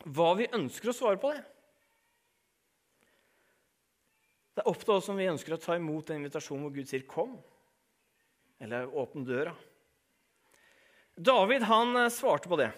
hva 0.07 0.35
vi 0.38 0.50
ønsker 0.55 0.90
å 0.90 0.97
svare 0.97 1.21
på 1.21 1.33
det. 1.35 1.43
Det 4.55 4.64
er 4.64 4.71
opp 4.71 4.83
til 4.83 4.95
oss 4.97 5.09
om 5.11 5.19
vi 5.19 5.31
ønsker 5.31 5.55
å 5.55 5.61
ta 5.62 5.76
imot 5.78 6.09
den 6.09 6.21
invitasjonen 6.23 6.64
hvor 6.67 6.75
Gud 6.75 6.88
sier 6.90 7.02
'kom', 7.07 7.38
eller 8.61 8.87
'åpne 8.87 9.26
døra'. 9.26 9.57
David 11.14 11.62
han 11.62 11.97
eh, 11.97 12.11
svarte 12.11 12.49
på 12.49 12.59
det. 12.59 12.73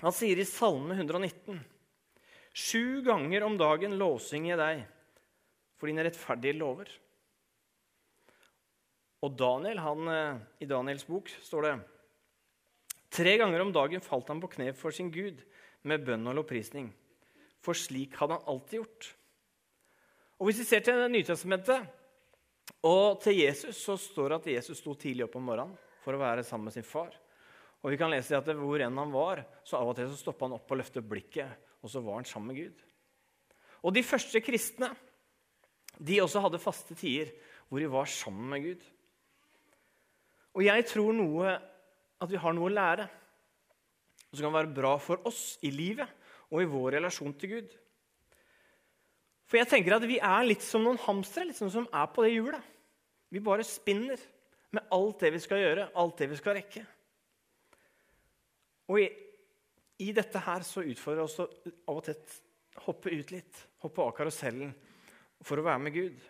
Han 0.00 0.12
sier 0.12 0.38
i 0.38 0.44
Salme 0.44 0.94
119.: 0.94 1.60
Sju 2.54 3.02
ganger 3.02 3.42
om 3.42 3.56
dagen 3.58 3.98
lovsynger 3.98 4.56
jeg 4.56 4.58
deg 4.58 4.84
for 5.78 5.86
dine 5.86 6.04
rettferdige 6.04 6.58
lover. 6.58 6.90
Og 9.22 9.36
Daniel, 9.36 9.78
han, 9.78 10.08
eh, 10.08 10.38
i 10.64 10.66
Daniels 10.66 11.04
bok 11.04 11.28
står 11.42 11.62
det 11.62 11.74
Tre 13.10 13.36
ganger 13.36 13.60
om 13.60 13.72
dagen 13.74 14.00
falt 14.00 14.28
han 14.30 14.40
på 14.40 14.52
kne 14.52 14.72
for 14.72 14.94
sin 14.94 15.10
Gud 15.10 15.42
med 15.88 16.04
bønn 16.04 16.28
og 16.28 16.36
lovprisning. 16.40 16.90
For 17.64 17.76
slik 17.76 18.16
hadde 18.20 18.38
han 18.38 18.48
alltid 18.48 18.80
gjort. 18.80 19.08
Og 20.40 20.48
Hvis 20.48 20.62
vi 20.62 20.68
ser 20.70 20.84
til 20.84 21.02
Nytestamentet 21.12 21.88
og 22.86 23.20
til 23.20 23.42
Jesus, 23.42 23.76
så 23.76 23.96
står 24.00 24.30
det 24.30 24.38
at 24.38 24.52
Jesus 24.56 24.80
sto 24.80 24.94
tidlig 24.96 25.26
opp 25.26 25.36
om 25.36 25.44
morgenen 25.50 25.76
for 26.00 26.16
å 26.16 26.22
være 26.22 26.44
sammen 26.46 26.70
med 26.70 26.76
sin 26.78 26.86
far. 26.86 27.12
Og 27.80 27.92
vi 27.92 27.98
kan 28.00 28.12
lese 28.12 28.36
at 28.36 28.48
Hvor 28.56 28.80
enn 28.80 28.96
han 28.96 29.12
var, 29.12 29.44
så 29.64 29.80
av 29.80 29.92
og 29.92 29.98
til 29.98 30.08
så 30.08 30.16
stoppa 30.16 30.46
han 30.46 30.56
opp 30.56 30.72
og 30.72 30.80
løftet 30.80 31.04
blikket, 31.08 31.68
og 31.80 31.92
så 31.92 32.00
var 32.04 32.20
han 32.20 32.28
sammen 32.28 32.52
med 32.52 32.62
Gud. 32.64 32.82
Og 33.84 33.94
De 33.94 34.04
første 34.04 34.40
kristne 34.44 34.92
de 36.00 36.20
også 36.22 36.40
hadde 36.40 36.62
faste 36.62 36.94
tider 36.96 37.32
hvor 37.68 37.80
de 37.80 37.90
var 37.92 38.08
sammen 38.08 38.48
med 38.50 38.64
Gud. 38.64 38.84
Og 40.56 40.64
jeg 40.64 40.86
tror 40.88 41.12
noe, 41.14 41.52
at 42.20 42.30
vi 42.30 42.40
har 42.40 42.54
noe 42.56 42.68
å 42.68 42.72
lære 42.72 43.06
og 44.30 44.38
som 44.38 44.46
kan 44.46 44.56
være 44.60 44.74
bra 44.74 44.94
for 45.02 45.22
oss 45.28 45.58
i 45.66 45.72
livet, 45.74 46.08
og 46.50 46.62
i 46.62 46.68
vår 46.70 46.96
relasjon 46.98 47.34
til 47.38 47.54
Gud. 47.56 47.72
For 49.50 49.58
jeg 49.58 49.70
tenker 49.70 49.96
at 49.96 50.06
vi 50.06 50.20
er 50.22 50.46
litt 50.46 50.62
som 50.62 50.84
noen 50.86 51.00
hamstere 51.02 51.48
liksom, 51.48 51.70
som 51.74 51.88
er 51.90 52.10
på 52.14 52.22
det 52.22 52.34
hjulet. 52.36 52.68
Vi 53.30 53.42
bare 53.42 53.66
spinner 53.66 54.20
med 54.74 54.86
alt 54.94 55.22
det 55.22 55.32
vi 55.34 55.42
skal 55.42 55.62
gjøre, 55.62 55.88
alt 55.98 56.22
det 56.22 56.28
vi 56.30 56.38
skal 56.38 56.56
rekke. 56.58 56.84
Og 58.90 59.00
i, 59.02 59.08
i 60.06 60.10
dette 60.14 60.42
her 60.42 60.66
så 60.66 60.84
utfordrer 60.86 61.24
oss 61.26 61.38
av 61.42 61.96
og 61.96 62.04
til 62.06 62.18
hoppe 62.86 63.10
ut 63.10 63.34
litt. 63.34 63.64
Hoppe 63.82 64.06
av 64.06 64.14
karusellen 64.14 64.70
for 65.46 65.58
å 65.58 65.66
være 65.66 65.82
med 65.82 65.94
Gud. 65.94 66.22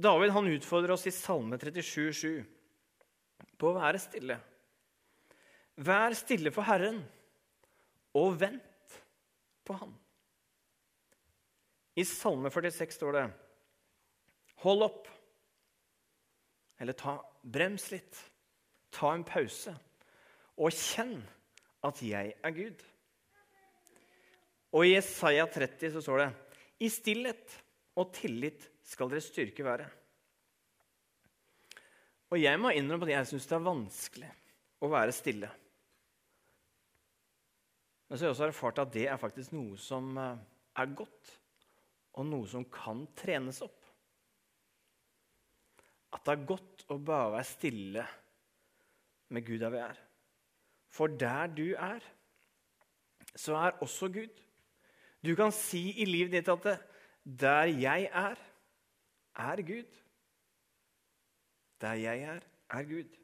David 0.00 0.32
han 0.34 0.50
utfordrer 0.54 0.94
oss 0.94 1.06
i 1.10 1.14
Salme 1.14 1.58
37, 1.60 1.82
37,7 2.14 3.50
på 3.60 3.68
å 3.70 3.76
være 3.76 4.00
stille. 4.00 4.38
Vær 5.80 6.12
stille 6.18 6.52
for 6.52 6.66
Herren, 6.68 6.98
og 8.18 8.34
vent 8.40 8.96
på 9.64 9.76
Han. 9.80 9.94
I 11.96 12.04
Salme 12.04 12.50
46 12.52 12.98
står 12.98 13.16
det 13.16 13.24
Hold 14.64 14.84
opp. 14.84 15.08
Eller 16.80 16.96
ta, 16.96 17.16
brems 17.42 17.88
litt. 17.92 18.18
Ta 18.92 19.14
en 19.14 19.24
pause. 19.24 19.72
Og 20.60 20.74
kjenn 20.74 21.16
at 21.86 22.02
jeg 22.04 22.34
er 22.36 22.56
Gud. 22.56 22.84
Og 24.76 24.86
i 24.86 24.96
Isaiah 24.98 25.48
30 25.48 25.94
så 25.96 26.04
står 26.04 26.22
det 26.22 26.28
I 26.84 26.90
stillhet 26.92 27.56
og 28.00 28.12
tillit 28.16 28.68
skal 28.86 29.10
deres 29.10 29.30
styrke 29.32 29.64
være. 29.64 29.88
Og 32.30 32.38
jeg 32.38 32.60
må 32.62 32.70
innrømme 32.76 33.08
at 33.08 33.16
jeg 33.16 33.32
syns 33.32 33.48
det 33.48 33.56
er 33.56 33.66
vanskelig 33.66 34.30
å 34.84 34.90
være 34.92 35.14
stille. 35.14 35.50
Men 38.10 38.18
så 38.18 38.24
har 38.24 38.32
jeg 38.32 38.34
også 38.34 38.46
erfart 38.50 38.78
at 38.82 38.90
det 38.90 39.04
er 39.06 39.18
faktisk 39.22 39.52
noe 39.54 39.76
som 39.78 40.16
eh, 40.18 40.38
er 40.82 40.94
godt, 40.98 41.30
og 42.18 42.26
noe 42.26 42.48
som 42.50 42.64
kan 42.66 43.04
trenes 43.14 43.60
opp. 43.62 43.86
At 46.10 46.24
det 46.26 46.34
er 46.34 46.48
godt 46.48 46.84
å 46.90 46.98
bare 46.98 47.36
være 47.36 47.46
stille 47.46 48.06
med 49.30 49.46
Gud 49.46 49.62
der 49.62 49.70
vi 49.70 49.82
er. 49.84 50.02
For 50.90 51.14
der 51.22 51.54
du 51.54 51.68
er, 51.78 52.02
så 53.30 53.54
er 53.62 53.78
også 53.78 54.10
Gud. 54.10 54.42
Du 55.22 55.36
kan 55.38 55.54
si 55.54 55.92
i 56.02 56.08
livet 56.08 56.34
ditt 56.34 56.50
at 56.50 56.66
det, 56.66 56.78
der 57.22 57.70
jeg 57.70 58.10
er, 58.10 58.38
er 59.38 59.62
Gud. 59.62 59.98
Der 61.80 61.94
jeg 62.02 62.26
er, 62.34 62.42
er 62.74 62.88
Gud. 62.90 63.18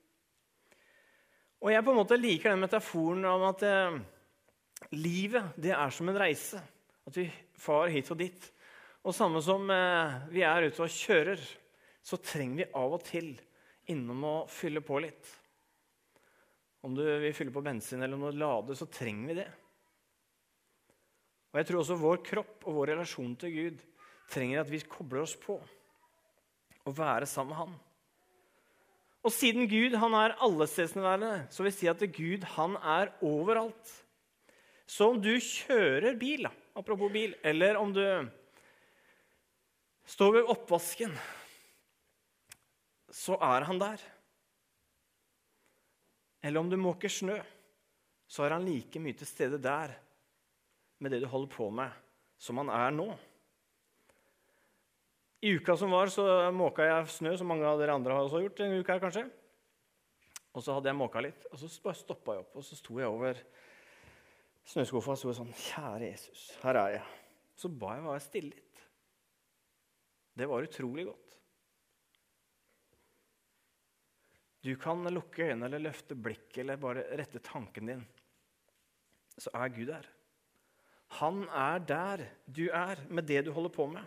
Og 1.58 1.72
jeg 1.74 1.82
på 1.82 1.90
en 1.90 2.04
måte 2.04 2.20
liker 2.20 2.54
den 2.54 2.62
metaforen 2.62 3.26
om 3.26 3.50
at 3.50 3.66
eh, 3.66 4.04
livet 4.94 5.56
det 5.60 5.72
er 5.74 5.94
som 5.94 6.08
en 6.10 6.18
reise. 6.20 6.60
At 7.06 7.16
vi 7.16 7.26
far 7.58 7.90
hit 7.92 8.10
og 8.10 8.20
dit. 8.20 8.48
Og 9.06 9.14
samme 9.14 9.40
som 9.44 9.68
eh, 9.70 10.16
vi 10.32 10.42
er 10.42 10.66
ute 10.66 10.82
og 10.82 10.90
kjører, 10.90 11.42
så 12.02 12.18
trenger 12.22 12.62
vi 12.62 12.72
av 12.78 12.96
og 12.96 13.04
til 13.06 13.34
innom 13.90 14.24
å 14.26 14.36
fylle 14.50 14.82
på 14.82 14.98
litt. 15.02 15.28
Om 16.86 16.94
du 16.94 17.02
vil 17.06 17.34
fylle 17.34 17.54
på 17.54 17.62
bensin 17.66 18.02
eller 18.02 18.18
du 18.18 18.38
lader, 18.38 18.78
så 18.78 18.88
trenger 18.90 19.30
vi 19.30 19.38
det. 19.40 19.48
Og 21.50 21.60
jeg 21.60 21.68
tror 21.70 21.80
også 21.80 21.98
vår 21.98 22.22
kropp 22.26 22.66
og 22.66 22.78
vår 22.80 22.92
relasjon 22.92 23.34
til 23.40 23.54
Gud 23.54 23.84
trenger 24.30 24.60
at 24.60 24.70
vi 24.70 24.82
kobler 24.86 25.22
oss 25.22 25.36
på 25.38 25.56
og 26.86 26.94
være 26.94 27.26
sammen 27.26 27.54
med 27.54 27.60
Han. 27.62 27.76
Og 29.26 29.32
siden 29.34 29.66
Gud 29.66 29.96
han 29.98 30.14
er 30.14 30.36
allestedsnærværende, 30.44 31.48
så 31.50 31.62
vil 31.62 31.72
jeg 31.72 31.78
si 31.80 31.88
at 31.90 32.02
Gud 32.14 32.44
han 32.54 32.76
er 32.78 33.10
overalt. 33.26 33.94
Så 34.86 35.10
om 35.10 35.18
du 35.20 35.32
kjører 35.42 36.14
bil, 36.18 36.46
apropos 36.78 37.10
bil, 37.12 37.34
eller 37.42 37.78
om 37.80 37.90
du 37.94 38.04
står 40.06 40.38
ved 40.38 40.52
oppvasken, 40.54 41.16
så 43.10 43.38
er 43.42 43.66
han 43.66 43.80
der. 43.82 44.02
Eller 46.46 46.62
om 46.62 46.70
du 46.70 46.78
måker 46.78 47.10
snø, 47.10 47.40
så 48.30 48.46
er 48.46 48.54
han 48.54 48.66
like 48.66 49.00
mye 49.02 49.16
til 49.18 49.26
stede 49.26 49.58
der 49.62 49.96
med 51.02 51.12
det 51.12 51.22
du 51.22 51.26
holder 51.30 51.50
på 51.50 51.66
med, 51.74 51.90
som 52.38 52.62
han 52.62 52.70
er 52.70 52.94
nå. 52.94 53.08
I 55.42 55.56
uka 55.58 55.76
som 55.76 55.92
var, 55.92 56.10
så 56.10 56.24
måka 56.54 56.86
jeg 56.86 57.10
snø, 57.18 57.34
som 57.36 57.50
mange 57.50 57.66
av 57.66 57.78
dere 57.80 57.94
andre 57.98 58.14
har 58.14 58.26
også 58.26 58.40
gjort. 58.44 58.62
en 58.62 58.78
uke 58.78 58.94
her 58.94 59.02
kanskje. 59.02 59.26
Og 60.56 60.64
så 60.64 60.72
hadde 60.72 60.88
jeg 60.88 60.96
måka 60.96 61.20
litt, 61.20 61.44
og 61.50 61.60
så 61.60 61.68
bare 61.84 61.98
stoppa 61.98 62.36
jeg 62.36 62.46
opp 62.46 62.54
og 62.56 62.64
så 62.64 62.78
sto 62.78 62.96
jeg 62.96 63.10
over 63.10 63.42
snøskuffa 64.66 65.16
sto 65.18 65.34
sånn 65.36 65.54
Kjære 65.54 66.10
Jesus, 66.10 66.48
her 66.62 66.80
er 66.80 66.96
jeg. 66.96 67.06
Så 67.56 67.70
ba 67.72 67.94
jeg 67.96 68.04
være 68.04 68.24
stille 68.24 68.52
litt. 68.52 68.82
Det 70.36 70.48
var 70.50 70.66
utrolig 70.66 71.06
godt. 71.08 71.22
Du 74.66 74.72
kan 74.80 75.06
lukke 75.14 75.46
øynene 75.46 75.68
eller 75.68 75.84
løfte 75.86 76.16
blikket 76.18 76.64
eller 76.64 76.80
bare 76.82 77.06
rette 77.16 77.40
tanken 77.44 77.92
din. 77.92 78.04
Så 79.38 79.52
er 79.54 79.72
Gud 79.72 79.86
der. 79.92 80.08
Han 81.20 81.44
er 81.48 81.78
der 81.86 82.24
du 82.44 82.66
er, 82.66 82.98
med 83.08 83.28
det 83.28 83.44
du 83.46 83.52
holder 83.54 83.72
på 83.72 83.86
med. 83.86 84.02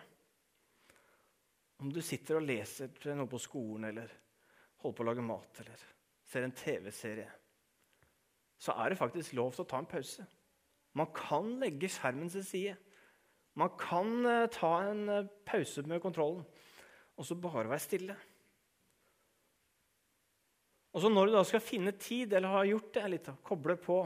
Om 1.79 1.93
du 1.95 2.01
sitter 2.03 2.41
og 2.41 2.43
leser 2.43 2.91
noe 3.15 3.29
på 3.31 3.39
skolen 3.39 3.87
eller 3.87 4.11
holder 4.83 4.97
på 4.97 5.05
å 5.05 5.07
lage 5.07 5.23
mat 5.23 5.61
eller 5.63 5.85
ser 6.29 6.45
en 6.45 6.53
TV-serie, 6.53 7.29
så 8.59 8.75
er 8.83 8.91
det 8.91 8.99
faktisk 8.99 9.33
lov 9.39 9.53
til 9.55 9.63
å 9.63 9.69
ta 9.71 9.79
en 9.79 9.87
pause. 9.89 10.25
Man 10.97 11.11
kan 11.15 11.57
legge 11.61 11.89
skjermen 11.91 12.31
til 12.31 12.45
side. 12.45 12.77
Man 13.59 13.73
kan 13.79 14.09
uh, 14.25 14.47
ta 14.51 14.73
en 14.87 15.03
uh, 15.09 15.29
pause 15.45 15.83
med 15.89 16.01
kontrollen 16.03 16.45
og 17.19 17.27
så 17.27 17.35
bare 17.35 17.67
være 17.67 17.83
stille. 17.83 18.15
Og 20.95 21.03
så 21.03 21.09
Når 21.11 21.27
du 21.27 21.35
da 21.35 21.43
skal 21.45 21.61
finne 21.61 21.91
tid, 21.91 22.33
eller 22.33 22.49
har 22.49 22.65
gjort 22.65 22.93
det 22.95 23.09
litt, 23.11 23.29
koble 23.43 23.75
på, 23.77 23.99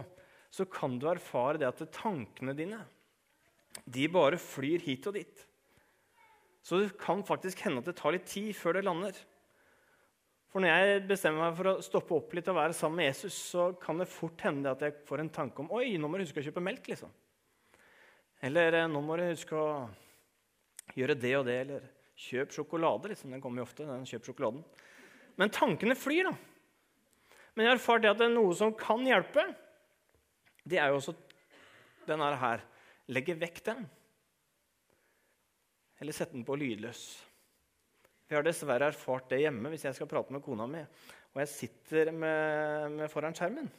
så 0.54 0.66
kan 0.66 0.98
du 1.00 1.08
erfare 1.08 1.62
det 1.62 1.70
at 1.70 1.86
tankene 1.94 2.56
dine 2.58 2.82
de 3.90 4.06
bare 4.12 4.38
flyr 4.38 4.84
hit 4.86 5.08
og 5.10 5.16
dit. 5.18 5.40
Så 6.62 6.78
det 6.80 6.98
kan 7.02 7.24
faktisk 7.26 7.64
hende 7.66 7.82
at 7.82 7.88
det 7.90 7.96
tar 7.98 8.14
litt 8.14 8.28
tid 8.30 8.52
før 8.56 8.78
det 8.78 8.84
lander. 8.86 9.16
For 10.54 10.62
når 10.62 10.70
jeg 10.70 11.06
bestemmer 11.10 11.48
meg 11.48 11.56
for 11.58 11.70
å 11.72 11.82
stoppe 11.82 12.14
opp 12.14 12.34
litt 12.38 12.50
og 12.52 12.60
være 12.60 12.76
sammen 12.78 13.00
med 13.02 13.08
Jesus, 13.08 13.34
så 13.56 13.72
kan 13.82 13.98
det 13.98 14.06
fort 14.06 14.44
hende 14.46 14.70
at 14.70 14.84
jeg 14.86 15.00
får 15.08 15.24
en 15.24 15.32
tanke 15.34 15.64
om 15.64 15.72
Oi, 15.74 15.96
nå 15.98 16.06
må 16.06 16.20
du 16.20 16.28
huske 16.28 16.44
å 16.44 16.46
kjøpe 16.46 16.62
melk. 16.62 16.86
liksom. 16.92 17.10
Eller 18.46 18.78
nå 18.92 19.02
må 19.02 19.18
du 19.18 19.24
huske 19.32 19.58
å 19.58 19.88
gjøre 20.94 21.18
det 21.18 21.34
og 21.40 21.48
det. 21.50 21.58
Eller 21.64 21.90
kjøp 22.28 22.54
sjokolade. 22.54 23.10
liksom. 23.10 23.34
Den 23.34 23.42
kommer 23.42 23.64
jo 23.64 23.66
ofte. 23.66 23.88
den 23.90 24.06
kjøp 24.06 24.30
sjokoladen. 24.30 24.62
Men 25.42 25.50
tankene 25.50 25.98
flyr, 25.98 26.30
da. 26.30 26.36
Men 27.56 27.66
jeg 27.66 27.72
har 27.72 27.82
erfart 27.82 28.06
at 28.12 28.22
det 28.22 28.30
er 28.30 28.38
noe 28.38 28.54
som 28.54 28.78
kan 28.78 29.02
hjelpe. 29.10 29.50
Det 30.62 30.78
er 30.78 30.94
jo 30.94 31.02
også 31.02 31.18
denne 32.06 32.30
her. 32.46 32.62
Legge 33.10 33.34
vekk 33.42 33.62
den. 33.66 33.86
Eller 35.98 36.14
sette 36.14 36.38
den 36.38 36.46
på 36.46 36.62
lydløs. 36.62 37.08
Jeg 38.30 38.40
har 38.40 38.46
dessverre 38.46 38.88
erfart 38.90 39.30
det 39.32 39.44
hjemme 39.44 39.70
hvis 39.74 39.86
jeg 39.88 39.98
skal 39.98 40.10
prate 40.10 40.34
med 40.34 40.44
kona 40.46 40.66
mi 40.70 40.82
og 41.34 41.42
jeg 41.42 41.50
sitter 41.50 42.12
med, 42.14 42.94
med 43.00 43.10
foran 43.10 43.34
skjermen. 43.34 43.70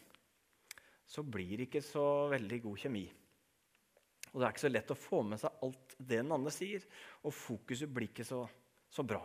Så 1.06 1.22
blir 1.22 1.54
det 1.54 1.68
ikke 1.68 1.84
så 1.86 2.26
veldig 2.32 2.58
god 2.64 2.80
kjemi. 2.82 3.04
Og 4.32 4.40
det 4.40 4.46
er 4.46 4.54
ikke 4.54 4.64
så 4.64 4.72
lett 4.72 4.90
å 4.90 4.98
få 4.98 5.20
med 5.22 5.38
seg 5.38 5.62
alt 5.62 5.94
det 6.00 6.18
den 6.18 6.34
andre 6.34 6.50
sier. 6.50 6.82
Og 7.22 7.34
fokuset 7.36 7.92
blir 7.94 8.10
ikke 8.10 8.26
så, 8.26 8.40
så 8.90 9.04
bra. 9.06 9.22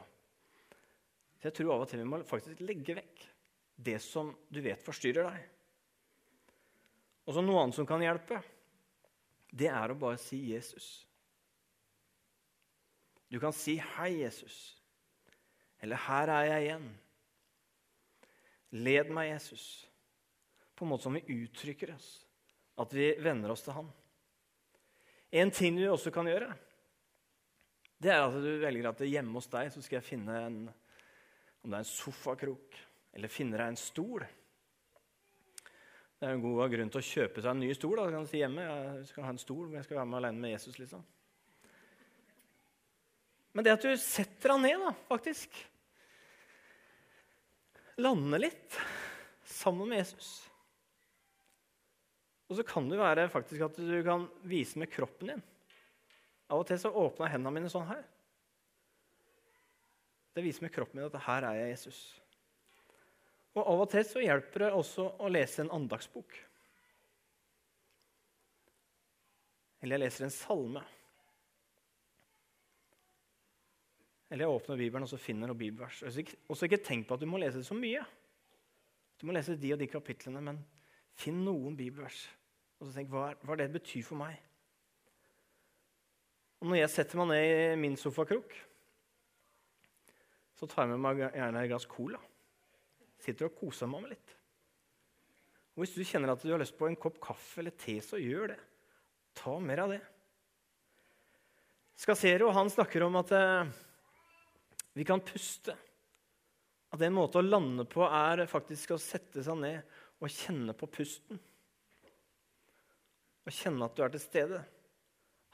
Så 1.40 1.50
jeg 1.50 1.58
tror 1.58 1.74
av 1.74 1.86
og 1.88 1.90
til 1.90 2.04
vi 2.04 2.10
må 2.12 2.22
faktisk 2.28 2.62
legge 2.62 3.00
vekk 3.00 3.26
det 3.90 3.98
som 4.04 4.30
du 4.52 4.62
vet 4.62 4.84
forstyrrer 4.86 5.26
deg. 5.26 5.50
Og 7.26 7.34
så 7.34 7.42
noe 7.42 7.64
annet 7.64 7.78
som 7.80 7.88
kan 7.90 8.04
hjelpe, 8.04 8.44
det 9.50 9.72
er 9.72 9.90
å 9.90 9.98
bare 9.98 10.20
si 10.22 10.38
Jesus. 10.52 11.08
Du 13.30 13.40
kan 13.40 13.54
si 13.54 13.78
'Hei, 13.78 14.22
Jesus', 14.22 14.79
eller 15.82 15.96
'Her 15.96 16.30
er 16.30 16.46
jeg 16.46 16.68
igjen'. 16.68 16.90
Led 18.72 19.10
meg, 19.10 19.32
Jesus, 19.32 19.90
på 20.76 20.86
en 20.86 20.90
måte 20.90 21.04
som 21.04 21.14
vi 21.14 21.44
uttrykker 21.44 21.96
oss, 21.96 22.26
at 22.78 22.94
vi 22.94 23.16
venner 23.18 23.50
oss 23.50 23.64
til 23.66 23.74
Han. 23.74 23.90
En 25.32 25.52
ting 25.52 25.78
du 25.78 25.88
også 25.90 26.12
kan 26.12 26.28
gjøre, 26.28 26.54
det 28.00 28.12
er 28.14 28.24
at 28.24 28.34
du 28.34 28.52
velger 28.62 28.90
at 28.90 29.02
hjemme 29.04 29.36
hos 29.36 29.50
deg 29.52 29.72
så 29.74 29.82
skal 29.84 30.00
jeg 30.00 30.08
finne 30.08 30.36
en, 30.48 30.60
om 31.64 31.70
det 31.70 31.76
er 31.76 31.84
en 31.84 31.90
sofakrok 31.90 32.78
eller 33.18 33.34
finne 33.34 33.58
deg 33.60 33.74
en 33.74 33.80
stol. 33.80 34.24
Det 36.20 36.28
er 36.28 36.36
en 36.36 36.44
god 36.44 36.72
grunn 36.72 36.92
til 36.92 37.02
å 37.02 37.10
kjøpe 37.10 37.42
seg 37.44 37.52
en 37.52 37.62
ny 37.64 37.74
stol. 37.76 37.96
Da. 37.98 38.08
Du 38.08 38.16
kan 38.16 38.28
si 38.28 38.42
hjemme 38.42 38.64
jeg 38.64 39.06
skal 39.12 39.28
ha 39.28 39.34
en 39.34 39.42
stol, 39.42 39.66
men 39.68 39.80
jeg 39.80 39.88
skal 39.88 40.00
være 40.00 40.12
med 40.12 40.20
alene 40.20 40.44
med 40.44 40.54
Jesus. 40.56 40.80
liksom. 40.80 41.04
Men 43.54 43.66
det 43.66 43.76
at 43.76 43.86
du 43.86 43.92
setter 44.00 44.54
han 44.54 44.64
ned, 44.66 44.80
da, 44.84 44.94
faktisk 45.10 45.58
Lander 48.00 48.40
litt 48.40 48.78
sammen 49.44 49.90
med 49.90 50.00
Jesus. 50.00 50.30
Og 52.48 52.56
så 52.56 52.64
kan 52.64 52.88
det 52.88 53.00
være 53.00 53.28
faktisk 53.28 53.66
at 53.66 53.76
du 53.76 53.98
kan 54.06 54.24
vise 54.48 54.80
med 54.80 54.88
kroppen 54.94 55.34
din. 55.34 55.42
Av 56.50 56.62
og 56.62 56.70
til 56.70 56.80
så 56.82 56.94
åpner 56.96 57.30
hendene 57.34 57.54
mine 57.58 57.72
sånn 57.72 57.90
her. 57.90 58.06
Det 60.34 60.46
viser 60.46 60.64
med 60.64 60.74
kroppen 60.74 61.02
min 61.02 61.10
at 61.10 61.20
her 61.26 61.50
er 61.50 61.60
jeg 61.60 61.74
Jesus. 61.74 62.00
Og 63.58 63.66
av 63.66 63.84
og 63.84 63.92
til 63.92 64.06
så 64.08 64.24
hjelper 64.24 64.66
det 64.66 64.72
også 64.78 65.10
å 65.20 65.34
lese 65.34 65.66
en 65.66 65.74
andagsbok. 65.76 66.38
Eller 69.84 69.98
jeg 69.98 70.06
leser 70.06 70.28
en 70.28 70.34
salme. 70.34 70.86
Eller 74.30 74.46
jeg 74.46 74.56
åpner 74.60 74.78
Bibelen 74.78 75.06
og 75.06 75.10
så 75.10 75.18
finner 75.22 75.50
noen 75.50 75.58
bibelvers. 75.58 76.04
Og 76.06 76.58
så 76.58 76.68
ikke 76.68 76.84
tenk 76.86 77.08
på 77.10 77.18
at 77.18 77.24
du 77.24 77.30
må 77.30 77.40
lese 77.42 77.64
så 77.66 77.78
mye. 77.78 78.04
Du 79.20 79.26
må 79.28 79.34
lese 79.36 79.58
de 79.60 79.74
og 79.74 79.82
de 79.82 79.90
kapitlene, 79.90 80.42
men 80.44 80.62
finn 81.20 81.42
noen 81.44 81.76
bibelvers. 81.78 82.28
Og 82.80 82.88
så 82.88 82.96
tenk 82.96 83.10
hva, 83.12 83.32
hva 83.44 83.58
det 83.60 83.72
betyr 83.74 84.06
for 84.06 84.22
meg. 84.22 84.38
Og 86.60 86.70
når 86.70 86.82
jeg 86.84 86.92
setter 86.94 87.20
meg 87.22 87.32
ned 87.32 87.46
i 87.50 87.80
min 87.80 87.98
sofakrok, 88.00 88.54
så 90.60 90.68
tar 90.68 90.86
jeg 90.86 90.94
med 90.94 91.04
meg 91.04 91.24
gjerne 91.24 91.64
et 91.64 91.72
glass 91.72 91.88
cola. 91.90 92.20
Sitter 93.24 93.48
og 93.48 93.58
koser 93.58 93.90
meg 93.92 94.04
med 94.04 94.14
litt. 94.14 94.34
Og 95.76 95.86
Hvis 95.86 95.96
du 95.96 96.04
kjenner 96.04 96.34
at 96.34 96.44
du 96.44 96.52
har 96.52 96.60
lyst 96.60 96.76
på 96.76 96.90
en 96.90 97.00
kopp 97.00 97.20
kaffe 97.24 97.62
eller 97.62 97.76
te, 97.80 97.98
så 98.04 98.20
gjør 98.20 98.52
det. 98.54 98.60
Ta 99.40 99.56
mer 99.64 99.86
av 99.86 99.94
det. 99.96 100.02
Skasero 102.00 102.52
han 102.56 102.72
snakker 102.72 103.04
om 103.08 103.16
at 103.20 103.32
eh, 103.36 103.72
vi 105.00 105.06
kan 105.08 105.22
puste. 105.24 105.78
At 106.92 107.04
en 107.06 107.14
måte 107.16 107.40
å 107.40 107.46
lande 107.46 107.86
på 107.88 108.04
er 108.04 108.42
faktisk 108.52 108.92
å 108.92 109.00
sette 109.00 109.44
seg 109.46 109.62
ned 109.62 109.94
og 110.20 110.34
kjenne 110.34 110.74
på 110.76 110.90
pusten. 110.92 111.40
Og 113.46 113.56
kjenne 113.56 113.88
at 113.88 113.96
du 113.96 114.04
er 114.04 114.12
til 114.12 114.24
stede. 114.24 114.60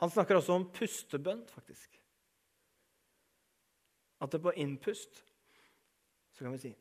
Han 0.01 0.11
snakker 0.11 0.39
også 0.39 0.57
om 0.57 0.65
pustebønn, 0.73 1.45
faktisk. 1.51 1.93
At 4.25 4.33
det 4.33 4.41
på 4.41 4.55
innpust 4.63 5.21
så 6.33 6.41
kan 6.41 6.55
vi 6.55 6.63
si 6.65 6.73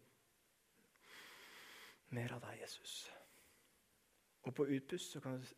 Mer 2.14 2.32
av 2.36 2.44
deg, 2.46 2.60
Jesus. 2.62 2.98
Og 4.46 4.54
på 4.54 4.68
utpust 4.70 5.16
så 5.16 5.20
kan 5.20 5.40
vi 5.40 5.48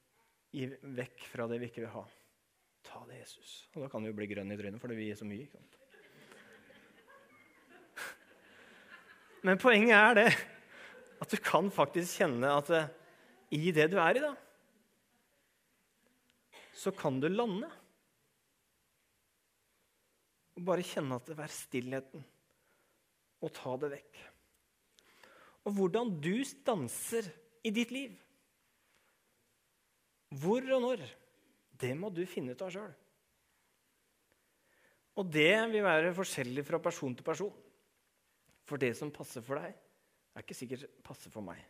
gi 0.56 0.68
vekk 0.96 1.26
fra 1.28 1.46
det 1.50 1.58
vi 1.60 1.68
ikke 1.68 1.82
vil 1.84 1.92
ha. 1.98 2.06
Ta 2.86 3.02
det, 3.10 3.18
Jesus. 3.20 3.58
Og 3.74 3.84
da 3.84 3.90
kan 3.92 4.02
du 4.02 4.08
jo 4.08 4.16
bli 4.16 4.30
grønn 4.30 4.54
i 4.54 4.56
trynet, 4.56 4.80
for 4.80 4.88
det 4.88 4.96
vil 4.96 5.10
gi 5.10 5.18
så 5.20 5.28
mye. 5.28 5.44
ikke 5.44 5.60
sant? 5.60 5.75
Men 9.46 9.60
poenget 9.62 9.94
er 9.94 10.16
det 10.18 10.30
at 11.22 11.32
du 11.32 11.38
kan 11.40 11.68
faktisk 11.72 12.20
kjenne 12.20 12.50
at 12.58 12.70
eh, 12.74 12.88
i 13.56 13.70
det 13.72 13.86
du 13.92 13.96
er 14.02 14.18
i, 14.18 14.22
da, 14.24 14.32
så 16.76 16.92
kan 16.92 17.20
du 17.22 17.28
lande. 17.30 17.68
Og 20.56 20.64
bare 20.66 20.84
kjenne 20.84 21.18
at 21.20 21.28
det 21.30 21.36
er 21.38 21.52
stillheten, 21.52 22.24
og 23.44 23.52
ta 23.54 23.76
det 23.80 23.92
vekk. 23.94 24.22
Og 25.66 25.76
hvordan 25.78 26.12
du 26.22 26.34
stanser 26.46 27.28
i 27.66 27.72
ditt 27.74 27.92
liv, 27.94 28.14
hvor 30.42 30.64
og 30.74 30.82
når, 30.82 31.04
det 31.76 31.92
må 31.98 32.10
du 32.10 32.24
finne 32.28 32.56
ut 32.56 32.64
av 32.66 32.72
sjøl. 32.74 32.94
Og 35.16 35.30
det 35.32 35.52
vil 35.72 35.86
være 35.86 36.12
forskjellig 36.16 36.64
fra 36.66 36.80
person 36.82 37.14
til 37.16 37.24
person. 37.24 37.54
For 38.66 38.82
det 38.82 38.92
som 38.98 39.12
passer 39.14 39.44
for 39.46 39.60
deg, 39.60 39.74
er 40.36 40.44
ikke 40.44 40.58
sikkert 40.58 40.86
passer 41.06 41.32
for 41.32 41.44
meg. 41.46 41.60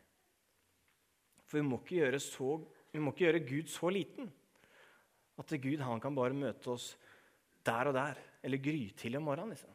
For 1.47 1.61
vi 1.61 1.67
må 1.67 1.79
ikke 1.79 2.01
gjøre, 2.01 2.21
så, 2.23 2.57
må 2.97 3.13
ikke 3.13 3.27
gjøre 3.27 3.47
Gud 3.47 3.71
så 3.71 3.93
liten 3.93 4.31
at 5.37 5.53
Gud 5.61 5.83
han 5.85 6.01
kan 6.01 6.17
bare 6.17 6.37
møte 6.37 6.73
oss 6.73 6.95
der 7.67 7.91
og 7.91 7.97
der, 7.97 8.19
eller 8.47 8.63
grytidlig 8.63 9.21
om 9.21 9.27
morgenen. 9.29 9.53
liksom. 9.53 9.71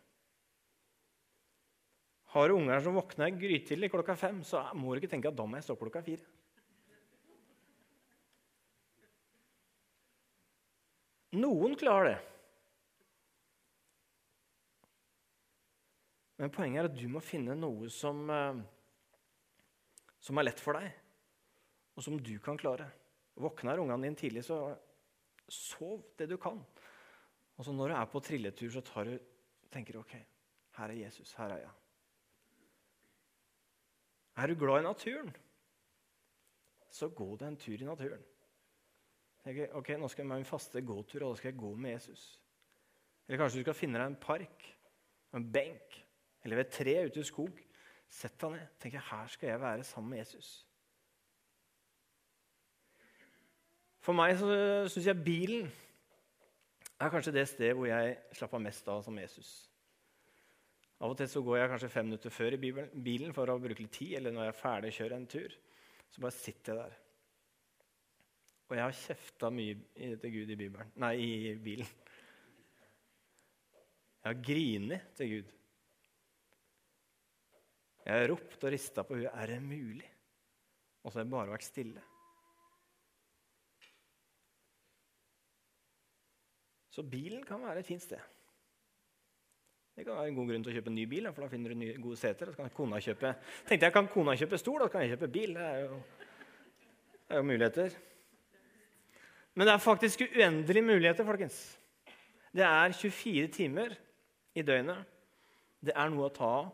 Har 2.34 2.48
du 2.48 2.56
unger 2.56 2.80
som 2.80 2.96
våkner 2.96 3.34
grytidlig 3.36 3.92
klokka 3.92 4.16
fem, 4.16 4.42
så 4.48 4.64
må 4.74 4.94
du 4.94 5.02
ikke 5.02 5.12
tenke 5.12 5.30
at 5.30 5.38
da 5.38 5.46
må 5.46 5.60
jeg 5.60 5.68
stå 5.68 5.76
klokka 5.78 6.02
fire. 6.06 6.26
Noen 11.36 11.78
klarer 11.80 12.10
det. 12.10 12.31
Men 16.42 16.50
poenget 16.50 16.82
er 16.82 16.88
at 16.90 16.98
du 16.98 17.06
må 17.14 17.22
finne 17.22 17.54
noe 17.54 17.90
som, 17.94 18.24
eh, 18.34 18.62
som 20.18 20.40
er 20.42 20.48
lett 20.48 20.62
for 20.62 20.74
deg, 20.74 20.90
og 21.94 22.02
som 22.02 22.18
du 22.18 22.34
kan 22.42 22.58
klare. 22.58 22.88
Våkner 23.38 23.78
ungene 23.78 24.08
dine 24.08 24.18
tidlig, 24.18 24.44
så 24.48 24.74
sov 25.46 26.02
det 26.18 26.32
du 26.32 26.38
kan. 26.42 26.58
Og 27.58 27.66
så 27.66 27.76
når 27.76 27.94
du 27.94 27.96
er 28.00 28.10
på 28.10 28.24
trilletur, 28.26 28.72
så 28.74 28.82
tar 28.82 29.06
du, 29.06 29.20
tenker 29.70 29.94
du 29.94 30.02
OK, 30.02 30.18
her 30.80 30.90
er 30.90 31.04
Jesus, 31.04 31.36
her 31.38 31.54
er 31.54 31.62
jeg. 31.62 31.72
Er 34.42 34.48
du 34.48 34.56
glad 34.58 34.82
i 34.82 34.90
naturen, 34.90 35.32
så 36.90 37.12
gå 37.14 37.36
deg 37.38 37.52
en 37.52 37.58
tur 37.58 37.78
i 37.78 37.86
naturen. 37.86 38.24
Tenker, 39.44 39.76
ok, 39.78 39.98
Nå 40.00 40.10
skal 40.10 40.24
jeg 40.24 40.30
med 40.30 40.42
en 40.42 40.50
faste 40.50 40.82
gåtur, 40.82 41.22
og 41.22 41.36
da 41.36 41.38
skal 41.38 41.52
jeg 41.52 41.62
gå 41.62 41.76
med 41.76 42.00
Jesus. 42.00 42.40
Eller 43.28 43.44
kanskje 43.44 43.62
du 43.62 43.68
skal 43.68 43.78
finne 43.78 44.02
deg 44.02 44.10
en 44.10 44.24
park, 44.26 44.66
en 45.38 45.46
benk, 45.54 46.02
eller 46.44 46.58
ved 46.60 46.66
et 46.66 46.76
tre 46.76 46.96
ute 47.06 47.22
i 47.22 47.28
skog. 47.28 47.62
Sett 48.12 48.36
deg 48.42 48.58
ned. 48.58 48.76
Tenk, 48.82 48.98
her 49.08 49.32
skal 49.32 49.54
jeg 49.54 49.62
være 49.62 49.88
sammen 49.88 50.14
med 50.16 50.24
Jesus. 50.24 50.52
For 54.02 54.18
meg 54.18 54.34
så 54.40 54.48
syns 54.90 55.08
jeg 55.12 55.24
bilen 55.24 55.68
er 57.02 57.12
kanskje 57.14 57.34
det 57.36 57.48
stedet 57.50 57.76
hvor 57.78 57.90
jeg 57.90 58.18
slapper 58.38 58.62
mest 58.62 58.90
av 58.90 59.04
som 59.06 59.18
Jesus. 59.22 59.52
Av 61.02 61.14
og 61.14 61.18
til 61.18 61.30
så 61.30 61.42
går 61.46 61.58
jeg 61.58 61.70
kanskje 61.72 61.90
fem 61.90 62.10
minutter 62.10 62.34
før 62.34 62.58
i 62.58 62.60
bilen 62.62 63.34
for 63.34 63.50
å 63.50 63.58
bruke 63.62 63.82
litt 63.82 63.94
tid, 63.96 64.20
eller 64.20 64.34
når 64.34 64.48
jeg 64.48 64.54
er 64.54 64.60
ferdig 64.60 64.92
å 64.92 64.98
kjøre 65.00 65.18
en 65.18 65.30
tur. 65.30 65.56
Så 66.14 66.22
bare 66.22 66.36
sitter 66.36 66.74
jeg 66.74 66.82
der. 66.82 67.00
Og 68.70 68.78
jeg 68.78 68.86
har 68.86 69.00
kjefta 69.00 69.50
mye 69.52 70.12
til 70.22 70.36
Gud 70.36 70.54
i, 70.54 70.58
Nei, 71.02 71.16
i 71.18 71.56
bilen. 71.62 71.90
Jeg 74.22 74.30
har 74.30 74.44
grinet 74.46 75.10
til 75.18 75.34
Gud. 75.34 75.50
Jeg 78.06 78.18
har 78.18 78.32
ropt 78.32 78.64
og 78.66 78.74
rista 78.74 79.04
på 79.06 79.20
huet. 79.20 79.30
Er 79.34 79.54
det 79.54 79.62
mulig? 79.64 80.08
Og 81.04 81.12
så 81.12 81.20
har 81.20 81.26
jeg 81.26 81.34
bare 81.34 81.54
vært 81.54 81.66
stille. 81.68 82.04
Så 86.92 87.04
bilen 87.08 87.44
kan 87.48 87.62
være 87.64 87.80
et 87.80 87.88
fint 87.88 88.04
sted. 88.04 88.20
Det 89.96 90.06
kan 90.06 90.18
være 90.18 90.32
en 90.32 90.36
god 90.36 90.50
grunn 90.50 90.64
til 90.66 90.72
å 90.72 90.76
kjøpe 90.76 90.90
en 90.92 90.96
ny 90.98 91.06
bil, 91.08 91.28
for 91.32 91.44
da 91.44 91.52
finner 91.52 91.72
du 91.72 91.80
nye, 91.80 91.98
gode 92.02 92.20
seter. 92.20 92.52
Så 92.52 92.58
kan 92.58 92.72
kona 92.76 93.00
kjøpe, 93.04 93.34
tenkte 93.68 93.88
jeg, 93.88 93.96
kan 93.96 94.10
kona 94.12 94.36
kjøpe 94.40 94.60
stol, 94.60 94.80
da 94.84 94.88
kan 94.92 95.04
jeg 95.04 95.14
kjøpe 95.14 95.30
bil. 95.32 95.54
Det 95.56 95.68
er 95.68 95.82
jo, 95.84 96.00
det 97.12 97.36
er 97.36 97.42
jo 97.42 97.48
muligheter. 97.48 97.98
Men 99.54 99.68
det 99.68 99.74
er 99.74 99.84
faktisk 99.84 100.24
uendelige 100.26 100.88
muligheter, 100.88 101.28
folkens. 101.28 101.60
Det 102.56 102.64
er 102.68 102.96
24 102.96 103.52
timer 103.56 103.96
i 104.56 104.64
døgnet. 104.68 105.08
Det 105.82 105.96
er 105.96 106.12
noe 106.12 106.28
å 106.28 106.34
ta 106.36 106.52
av. 106.60 106.72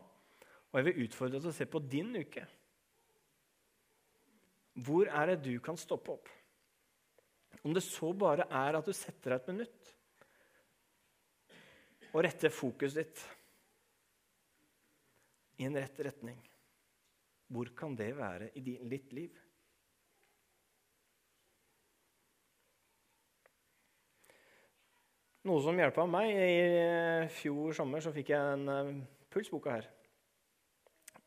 Og 0.68 0.80
jeg 0.80 0.88
vil 0.88 1.06
utfordre 1.06 1.38
deg 1.38 1.44
til 1.46 1.52
å 1.52 1.58
se 1.58 1.66
på 1.70 1.80
din 1.80 2.10
uke. 2.18 2.44
Hvor 4.84 5.08
er 5.10 5.32
det 5.32 5.38
du 5.46 5.54
kan 5.64 5.78
stoppe 5.80 6.14
opp? 6.14 6.28
Om 7.64 7.74
det 7.74 7.82
så 7.82 8.12
bare 8.14 8.46
er 8.54 8.78
at 8.78 8.86
du 8.86 8.94
setter 8.94 9.34
deg 9.34 9.40
et 9.40 9.50
minutt 9.52 9.94
og 12.08 12.22
retter 12.24 12.52
fokuset 12.54 13.02
ditt 13.02 13.24
i 15.58 15.66
en 15.66 15.76
rett 15.76 16.00
retning. 16.06 16.38
Hvor 17.48 17.68
kan 17.76 17.96
det 17.98 18.12
være 18.16 18.50
i 18.56 18.62
ditt 18.62 19.12
liv? 19.16 19.36
Noe 25.48 25.62
som 25.64 25.78
hjelpa 25.80 26.04
meg 26.10 26.34
I 26.34 27.28
fjor 27.32 27.76
sommer 27.76 28.02
så 28.04 28.12
fikk 28.12 28.34
jeg 28.34 28.56
en 28.56 28.68
uh, 28.68 28.96
pulsboka 29.32 29.78
her. 29.78 29.86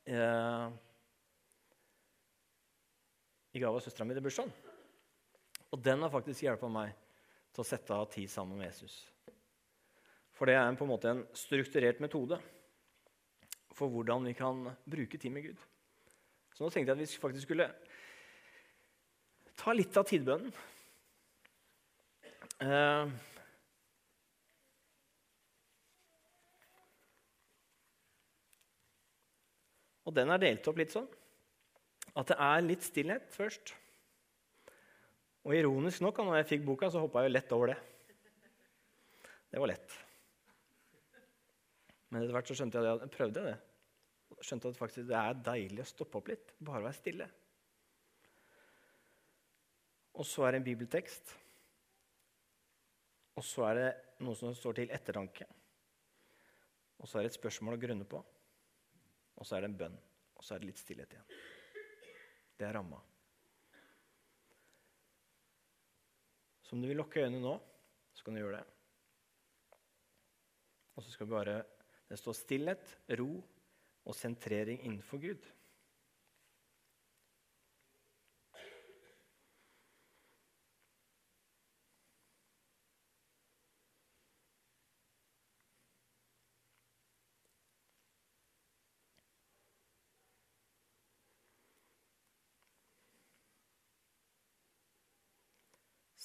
Uh, 0.10 0.72
I 3.54 3.62
gave 3.62 3.76
av 3.76 3.84
søstera 3.84 4.08
mi 4.08 4.16
til 4.18 4.26
bursdagen. 4.26 4.54
Og 5.72 5.80
den 5.84 6.02
har 6.04 6.12
faktisk 6.12 6.46
hjelpa 6.46 6.70
meg 6.72 6.96
til 7.52 7.64
å 7.64 7.68
sette 7.68 7.96
av 7.96 8.10
tid 8.12 8.32
sammen 8.32 8.60
med 8.60 8.72
Jesus. 8.72 8.96
For 10.36 10.50
det 10.50 10.56
er 10.58 10.78
på 10.78 10.88
en 10.88 10.92
måte 10.92 11.12
en 11.12 11.24
strukturert 11.38 12.02
metode 12.04 12.40
for 13.76 13.92
hvordan 13.92 14.26
vi 14.28 14.34
kan 14.36 14.66
bruke 14.90 15.20
tid 15.20 15.34
med 15.36 15.50
Gud. 15.50 15.66
Så 16.56 16.64
nå 16.64 16.72
tenkte 16.72 16.92
jeg 16.92 16.98
at 16.98 17.04
vi 17.04 17.22
faktisk 17.22 17.48
skulle 17.48 17.70
ta 19.62 19.76
litt 19.76 19.96
av 20.00 20.08
tidbønnen. 20.10 20.52
Uh, 22.62 23.10
Og 30.06 30.16
den 30.16 30.34
er 30.34 30.42
delt 30.42 30.68
opp 30.68 30.80
litt 30.82 30.94
sånn 30.94 31.10
at 32.18 32.28
det 32.28 32.38
er 32.44 32.64
litt 32.66 32.84
stillhet 32.84 33.30
først. 33.32 33.74
Og 35.48 35.56
ironisk 35.56 36.04
nok, 36.04 36.20
når 36.26 36.42
jeg 36.42 36.50
fikk 36.54 36.66
boka, 36.68 36.90
så 36.92 37.02
hoppa 37.02 37.24
jeg 37.26 37.34
lett 37.34 37.54
over 37.56 37.72
det. 37.72 37.78
Det 39.52 39.62
var 39.62 39.72
lett. 39.72 39.96
Men 42.12 42.24
etter 42.24 42.36
hvert 42.36 42.50
så 42.52 42.58
skjønte 42.58 42.80
jeg 42.80 42.88
det. 42.88 43.06
Jeg 43.06 43.14
prøvde 43.16 43.46
det. 43.48 43.56
Skjønte 44.42 44.72
at 44.72 44.80
faktisk 44.80 45.08
det 45.10 45.18
er 45.18 45.40
deilig 45.48 45.84
å 45.84 45.88
stoppe 45.88 46.20
opp 46.20 46.32
litt. 46.32 46.54
Bare 46.60 46.84
være 46.84 46.98
stille. 46.98 47.28
Og 50.20 50.28
så 50.28 50.46
er 50.46 50.54
det 50.54 50.62
en 50.62 50.68
bibeltekst. 50.68 51.34
Og 53.40 53.48
så 53.48 53.66
er 53.70 53.80
det 53.80 53.90
noe 54.26 54.38
som 54.38 54.54
står 54.56 54.82
til 54.82 54.94
ettertanke. 54.94 55.48
Og 57.02 57.10
så 57.10 57.18
er 57.18 57.26
det 57.26 57.32
et 57.32 57.40
spørsmål 57.40 57.78
å 57.78 57.82
grunne 57.82 58.08
på. 58.08 58.20
Og 59.42 59.48
så 59.48 59.58
er 59.58 59.64
det 59.64 59.72
en 59.72 59.80
bønn. 59.80 59.98
Og 60.38 60.46
så 60.46 60.56
er 60.56 60.62
det 60.62 60.70
litt 60.70 60.82
stillhet 60.82 61.16
igjen. 61.16 61.32
Det 62.58 62.68
er 62.68 62.76
ramma. 62.78 63.00
Så 66.62 66.78
om 66.78 66.84
du 66.84 66.88
vil 66.88 67.02
lukke 67.02 67.26
øynene 67.26 67.42
nå, 67.42 67.56
så 68.14 68.24
kan 68.24 68.38
du 68.38 68.44
gjøre 68.44 68.60
det. 68.62 69.80
Og 70.94 71.04
så 71.04 71.14
skal 71.14 71.28
vi 71.28 71.34
bare 71.34 71.62
Det 72.12 72.20
står 72.20 72.36
stillhet, 72.36 72.90
ro 73.18 73.30
og 74.04 74.16
sentrering 74.16 74.82
innenfor 74.84 75.22
Gud. 75.24 75.46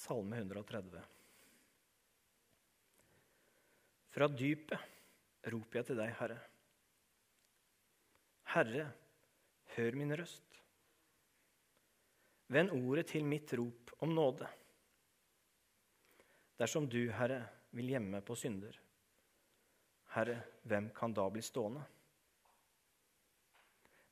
Salme 0.07 0.37
130. 0.37 1.01
Fra 4.15 4.27
dypet 4.31 5.49
roper 5.51 5.81
jeg 5.81 5.87
til 5.89 5.99
deg, 5.99 6.13
Herre. 6.15 6.37
Herre, 8.53 8.85
hør 9.75 9.97
min 9.99 10.15
røst. 10.15 10.61
Vend 12.55 12.71
ordet 12.77 13.09
til 13.11 13.27
mitt 13.27 13.51
rop 13.59 13.91
om 13.99 14.15
nåde. 14.15 14.47
Dersom 16.55 16.87
du, 16.87 17.01
Herre, 17.11 17.43
vil 17.75 17.91
gjemme 17.91 18.23
på 18.23 18.39
synder, 18.39 18.79
Herre, 20.15 20.39
hvem 20.63 20.87
kan 20.95 21.11
da 21.11 21.27
bli 21.27 21.43
stående? 21.43 21.83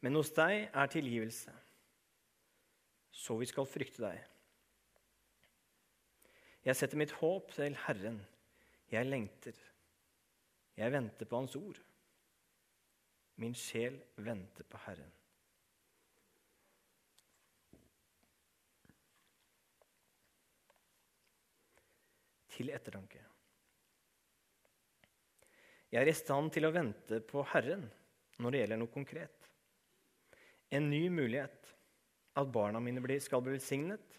Men 0.03 0.19
hos 0.19 0.36
deg 0.36 0.67
er 0.67 0.91
tilgivelse, 0.91 1.55
så 3.15 3.39
vi 3.39 3.47
skal 3.47 3.71
frykte 3.71 4.03
deg. 4.03 4.34
Jeg 6.65 6.78
setter 6.80 6.97
mitt 6.97 7.13
håp 7.19 7.51
til 7.54 7.75
Herren. 7.86 8.17
Jeg 8.89 9.06
lengter. 9.06 9.58
Jeg 10.75 10.91
venter 10.91 11.30
på 11.30 11.38
Hans 11.38 11.56
ord. 11.60 11.78
Min 13.38 13.54
sjel 13.54 13.99
venter 14.17 14.65
på 14.65 14.80
Herren. 14.88 15.12
Til 22.56 22.71
ettertanke. 22.73 23.21
Jeg 25.91 26.01
er 26.01 26.10
i 26.10 26.17
stand 26.17 26.49
til 26.56 26.65
å 26.65 26.73
vente 26.73 27.21
på 27.28 27.43
Herren 27.54 27.86
når 28.41 28.51
det 28.51 28.62
gjelder 28.63 28.82
noe 28.82 28.91
konkret. 28.91 29.49
En 30.73 30.89
ny 30.89 31.06
mulighet. 31.13 31.62
At 32.36 32.49
barna 32.51 32.82
mine 32.84 33.19
skal 33.23 33.43
bli 33.43 33.54
velsignet 33.54 34.15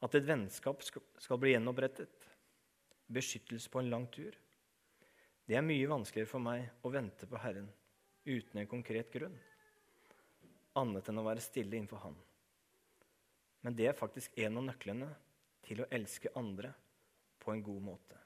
at 0.00 0.16
et 0.16 0.26
vennskap 0.26 0.82
skal 0.84 1.40
bli 1.40 1.52
gjenopprettet. 1.54 2.28
Beskyttelse 3.10 3.70
på 3.70 3.82
en 3.82 3.90
lang 3.92 4.06
tur. 4.12 4.36
Det 5.46 5.56
er 5.58 5.66
mye 5.66 5.88
vanskeligere 5.90 6.30
for 6.30 6.42
meg 6.42 6.86
å 6.86 6.92
vente 6.94 7.26
på 7.26 7.40
Herren 7.42 7.68
uten 8.24 8.60
en 8.60 8.68
konkret 8.70 9.08
grunn, 9.10 9.36
annet 10.78 11.08
enn 11.08 11.18
å 11.18 11.24
være 11.26 11.42
stille 11.42 11.74
innenfor 11.76 12.04
Han. 12.04 12.18
Men 13.64 13.76
det 13.76 13.88
er 13.90 13.96
faktisk 13.96 14.36
en 14.40 14.60
av 14.60 14.68
nøklene 14.68 15.08
til 15.66 15.82
å 15.82 15.88
elske 15.92 16.32
andre 16.38 16.72
på 17.40 17.52
en 17.52 17.64
god 17.64 17.82
måte. 17.88 18.20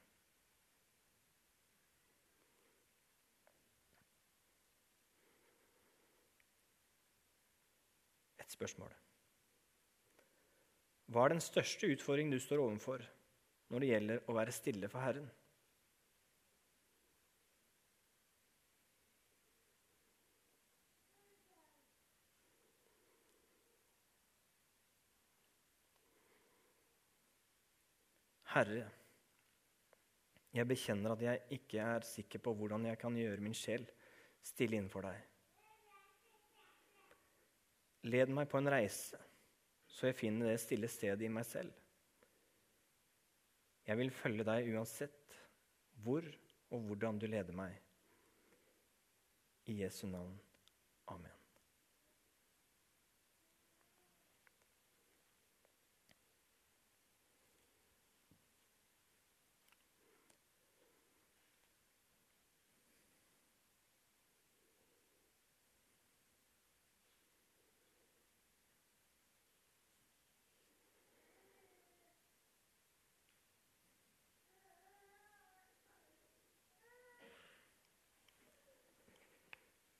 Et 8.44 8.52
spørsmål. 8.52 8.92
Hva 11.12 11.26
er 11.26 11.34
den 11.34 11.42
største 11.44 11.88
utfordringen 11.92 12.32
du 12.32 12.40
står 12.40 12.62
overfor 12.64 13.04
når 13.72 13.82
det 13.82 13.88
gjelder 13.90 14.28
å 14.28 14.36
være 14.36 14.54
stille 14.54 14.88
for 14.92 15.04
Herren? 15.04 15.26
Herre, 28.54 28.84
jeg 30.54 30.66
bekjenner 30.70 31.16
at 31.16 31.22
jeg 31.26 31.40
ikke 31.56 31.82
er 31.82 32.04
sikker 32.06 32.38
på 32.38 32.52
hvordan 32.54 32.84
jeg 32.86 33.00
kan 33.00 33.16
gjøre 33.18 33.42
min 33.42 33.56
sjel 33.58 33.82
stille 34.46 34.78
innenfor 34.78 35.08
deg. 35.08 35.16
Led 38.14 38.30
meg 38.36 38.46
på 38.52 38.60
en 38.60 38.70
reise 38.70 39.18
så 39.94 40.08
jeg 40.10 40.18
finner 40.18 40.50
det 40.50 40.60
stille 40.62 40.90
stedet 40.90 41.22
i 41.22 41.30
meg 41.30 41.46
selv. 41.46 41.70
Jeg 43.86 44.00
vil 44.00 44.10
følge 44.10 44.46
deg 44.48 44.72
uansett 44.74 45.38
hvor 46.02 46.26
og 46.74 46.88
hvordan 46.88 47.20
du 47.20 47.28
leder 47.30 47.54
meg. 47.54 47.76
I 49.70 49.78
Jesu 49.84 50.06
navn. 50.10 50.34
Amen. 51.12 51.33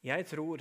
Jeg 0.04 0.26
tror, 0.28 0.60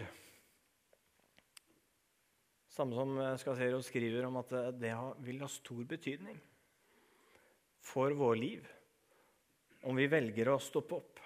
samme 2.71 2.95
som 2.95 3.17
Skasero 3.41 3.81
skriver 3.83 4.23
om 4.29 4.39
at 4.39 4.53
det 4.79 4.93
vil 5.25 5.43
ha 5.43 5.49
stor 5.51 5.83
betydning 5.83 6.37
for 7.83 8.15
vår 8.15 8.39
liv 8.39 8.71
om 9.83 9.99
vi 9.99 10.07
velger 10.07 10.53
å 10.53 10.61
stoppe 10.63 10.95
opp, 10.95 11.19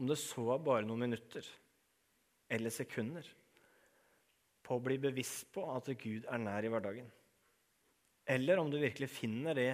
om 0.00 0.08
det 0.08 0.16
så 0.16 0.46
er 0.54 0.64
bare 0.64 0.88
noen 0.88 1.04
minutter 1.04 1.44
eller 2.48 2.72
sekunder, 2.72 3.28
på 4.64 4.80
å 4.80 4.84
bli 4.88 4.96
bevisst 5.00 5.52
på 5.52 5.68
at 5.74 5.92
Gud 5.92 6.24
er 6.24 6.40
nær 6.40 6.64
i 6.64 6.72
hverdagen. 6.72 7.08
Eller 8.24 8.60
om 8.60 8.72
du 8.72 8.80
virkelig 8.80 9.12
finner 9.12 9.56
det 9.60 9.70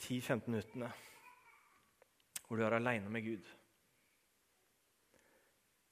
10-15 0.00 0.48
minuttene 0.48 0.88
hvor 2.46 2.56
du 2.56 2.64
er 2.64 2.80
aleine 2.80 3.12
med 3.12 3.28
Gud. 3.28 3.58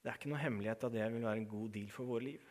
Det 0.01 0.09
er 0.09 0.17
ikke 0.17 0.31
noe 0.31 0.41
hemmelighet 0.41 0.83
at 0.87 0.93
det 0.93 1.07
vil 1.13 1.25
være 1.25 1.43
en 1.43 1.49
god 1.49 1.69
deal 1.75 1.89
for 1.93 2.09
våre 2.09 2.25
liv. 2.25 2.45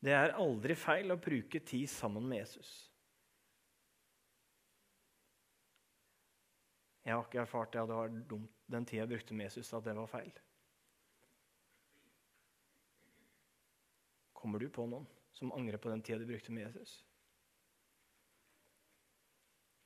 Det 0.00 0.14
er 0.14 0.36
aldri 0.38 0.76
feil 0.78 1.10
å 1.12 1.18
bruke 1.20 1.60
tid 1.66 1.90
sammen 1.90 2.28
med 2.30 2.40
Jesus. 2.44 2.70
Jeg 7.04 7.16
har 7.16 7.24
ikke 7.24 7.40
erfart 7.42 7.76
at 7.76 7.88
det 7.88 7.96
var 7.96 8.14
dumt 8.30 8.52
den 8.68 8.86
tida 8.86 9.02
jeg 9.02 9.10
brukte 9.10 9.34
med 9.34 9.48
Jesus, 9.48 9.72
at 9.72 9.84
det 9.84 9.96
var 9.96 10.10
feil. 10.12 10.32
Kommer 14.36 14.60
du 14.62 14.68
på 14.70 14.84
noen 14.86 15.08
som 15.34 15.52
angrer 15.56 15.80
på 15.82 15.90
den 15.90 16.04
tida 16.04 16.20
du 16.20 16.28
brukte 16.28 16.52
med 16.52 16.68
Jesus? 16.68 16.98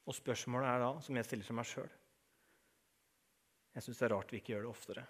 Og 0.06 0.18
spørsmålet 0.18 0.68
er 0.68 0.82
da, 0.82 0.92
som 1.00 1.16
jeg 1.16 1.28
stiller 1.28 1.46
til 1.46 1.56
meg 1.56 1.68
sjøl 1.70 1.92
jeg 3.72 3.84
syns 3.84 4.00
det 4.00 4.06
er 4.06 4.14
rart 4.14 4.32
vi 4.32 4.40
ikke 4.40 4.54
gjør 4.54 4.66
det 4.66 4.72
oftere. 4.72 5.04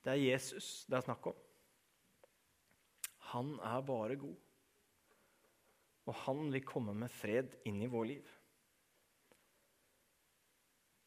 Det 0.00 0.12
er 0.14 0.22
Jesus 0.22 0.70
det 0.90 0.98
er 0.98 1.06
snakk 1.06 1.30
om. 1.30 1.40
Han 3.30 3.52
er 3.62 3.86
bare 3.86 4.18
god. 4.18 4.38
Og 6.10 6.16
han 6.24 6.48
vil 6.50 6.66
komme 6.66 6.96
med 6.96 7.12
fred 7.12 7.54
inn 7.68 7.78
i 7.84 7.90
vår 7.90 8.08
liv. 8.08 8.32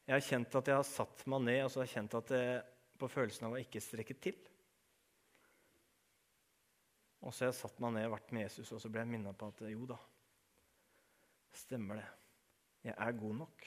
Jeg 0.04 0.14
har 0.14 0.24
kjent 0.24 0.56
at 0.60 0.68
jeg 0.68 0.78
har 0.78 0.88
satt 0.88 1.24
meg 1.32 1.44
ned 1.44 1.62
og 1.64 1.70
så 1.72 1.80
har 1.80 1.88
jeg 1.88 1.96
kjent 1.98 2.16
at 2.20 2.32
det 2.32 2.46
på 3.00 3.08
følelsen 3.10 3.48
av 3.48 3.56
å 3.56 3.60
ikke 3.60 3.82
strekke 3.82 4.16
til. 4.22 4.36
Og 7.24 7.32
så 7.32 7.44
har 7.44 7.52
jeg 7.52 7.60
satt 7.62 7.80
meg 7.80 7.96
ned 7.96 8.06
og 8.08 8.18
vært 8.18 8.34
med 8.36 8.44
Jesus, 8.44 8.70
og 8.76 8.82
så 8.82 8.90
ble 8.92 9.00
jeg 9.00 9.10
minnet 9.14 9.38
på 9.40 9.48
at 9.48 9.62
jo 9.72 9.86
da, 9.88 9.96
stemmer 11.56 12.00
det. 12.00 12.10
Jeg 12.84 12.96
er 13.00 13.16
god 13.16 13.38
nok. 13.40 13.64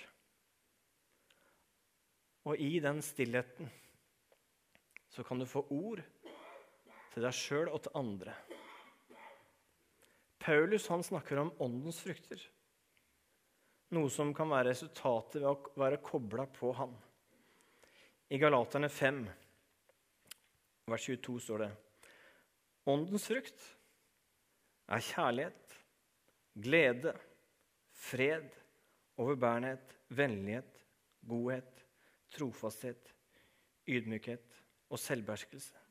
Og 2.47 2.55
i 2.63 2.77
den 2.79 3.01
stillheten 3.03 3.67
så 5.11 5.23
kan 5.27 5.39
du 5.39 5.47
få 5.49 5.65
ord 5.73 5.99
til 7.11 7.25
deg 7.25 7.35
sjøl 7.35 7.71
og 7.73 7.81
til 7.83 7.97
andre. 7.99 8.35
Paulus 10.39 10.85
han 10.87 11.03
snakker 11.03 11.41
om 11.41 11.51
åndens 11.63 11.99
frukter. 11.99 12.39
Noe 13.95 14.11
som 14.11 14.31
kan 14.35 14.51
være 14.51 14.71
resultatet 14.71 15.41
ved 15.41 15.49
å 15.49 15.79
være 15.79 15.99
kobla 16.03 16.45
på 16.55 16.71
han. 16.77 16.93
I 18.31 18.39
Galaterne 18.39 18.89
5, 18.91 19.19
vers 20.91 21.07
22, 21.07 21.35
står 21.43 21.63
det 21.63 21.71
Åndens 22.87 23.27
frukt 23.27 23.65
er 24.87 25.03
kjærlighet, 25.03 25.73
glede, 26.63 27.11
fred, 27.91 28.47
overbærenhet, 29.19 29.97
vennlighet, 30.15 30.83
godhet, 31.27 31.76
trofasthet, 32.37 33.11
ydmykhet 33.89 34.57
og 34.91 35.01
selvbeherskelse. 35.01 35.83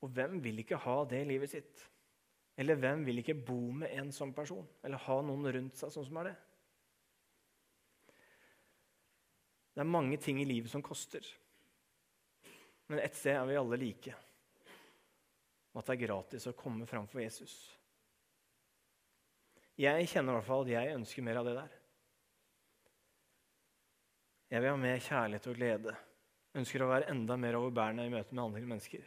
Og 0.00 0.12
hvem 0.16 0.38
vil 0.42 0.62
ikke 0.62 0.80
ha 0.80 0.96
det 1.08 1.22
i 1.22 1.28
livet 1.28 1.52
sitt? 1.52 1.82
Eller 2.60 2.78
hvem 2.80 3.04
vil 3.06 3.20
ikke 3.20 3.36
bo 3.36 3.60
med 3.82 3.92
en 3.96 4.08
sånn 4.12 4.32
person? 4.36 4.64
Eller 4.84 5.00
ha 5.04 5.18
noen 5.24 5.52
rundt 5.54 5.76
seg 5.76 5.92
sånn 5.92 6.08
som 6.08 6.22
er 6.22 6.30
det? 6.30 6.38
Det 9.76 9.84
er 9.84 9.92
mange 9.92 10.18
ting 10.20 10.40
i 10.40 10.48
livet 10.48 10.72
som 10.72 10.82
koster. 10.84 11.24
Men 12.90 13.04
ett 13.04 13.16
sted 13.16 13.36
er 13.36 13.46
vi 13.48 13.60
alle 13.60 13.78
like 13.80 14.16
og 15.70 15.82
at 15.82 15.90
det 15.90 15.94
er 15.94 16.06
gratis 16.08 16.48
å 16.50 16.56
komme 16.58 16.86
fram 16.88 17.06
for 17.10 17.22
Jesus. 17.22 17.54
Jeg 19.78 20.08
kjenner 20.10 20.34
i 20.34 20.38
hvert 20.38 20.48
fall 20.48 20.64
at 20.66 20.72
jeg 20.74 20.96
ønsker 20.96 21.24
mer 21.24 21.40
av 21.40 21.46
det 21.46 21.54
der. 21.56 21.76
Jeg 24.50 24.62
vil 24.64 24.72
ha 24.72 24.78
mer 24.82 24.98
kjærlighet 24.98 25.46
og 25.46 25.58
glede. 25.58 25.96
Jeg 26.50 26.62
Ønsker 26.64 26.82
å 26.82 26.90
være 26.90 27.10
enda 27.12 27.36
mer 27.38 27.58
overbærende 27.60 28.06
i 28.08 28.10
møte 28.10 28.34
med 28.34 28.42
andre 28.42 28.62
mennesker. 28.66 29.04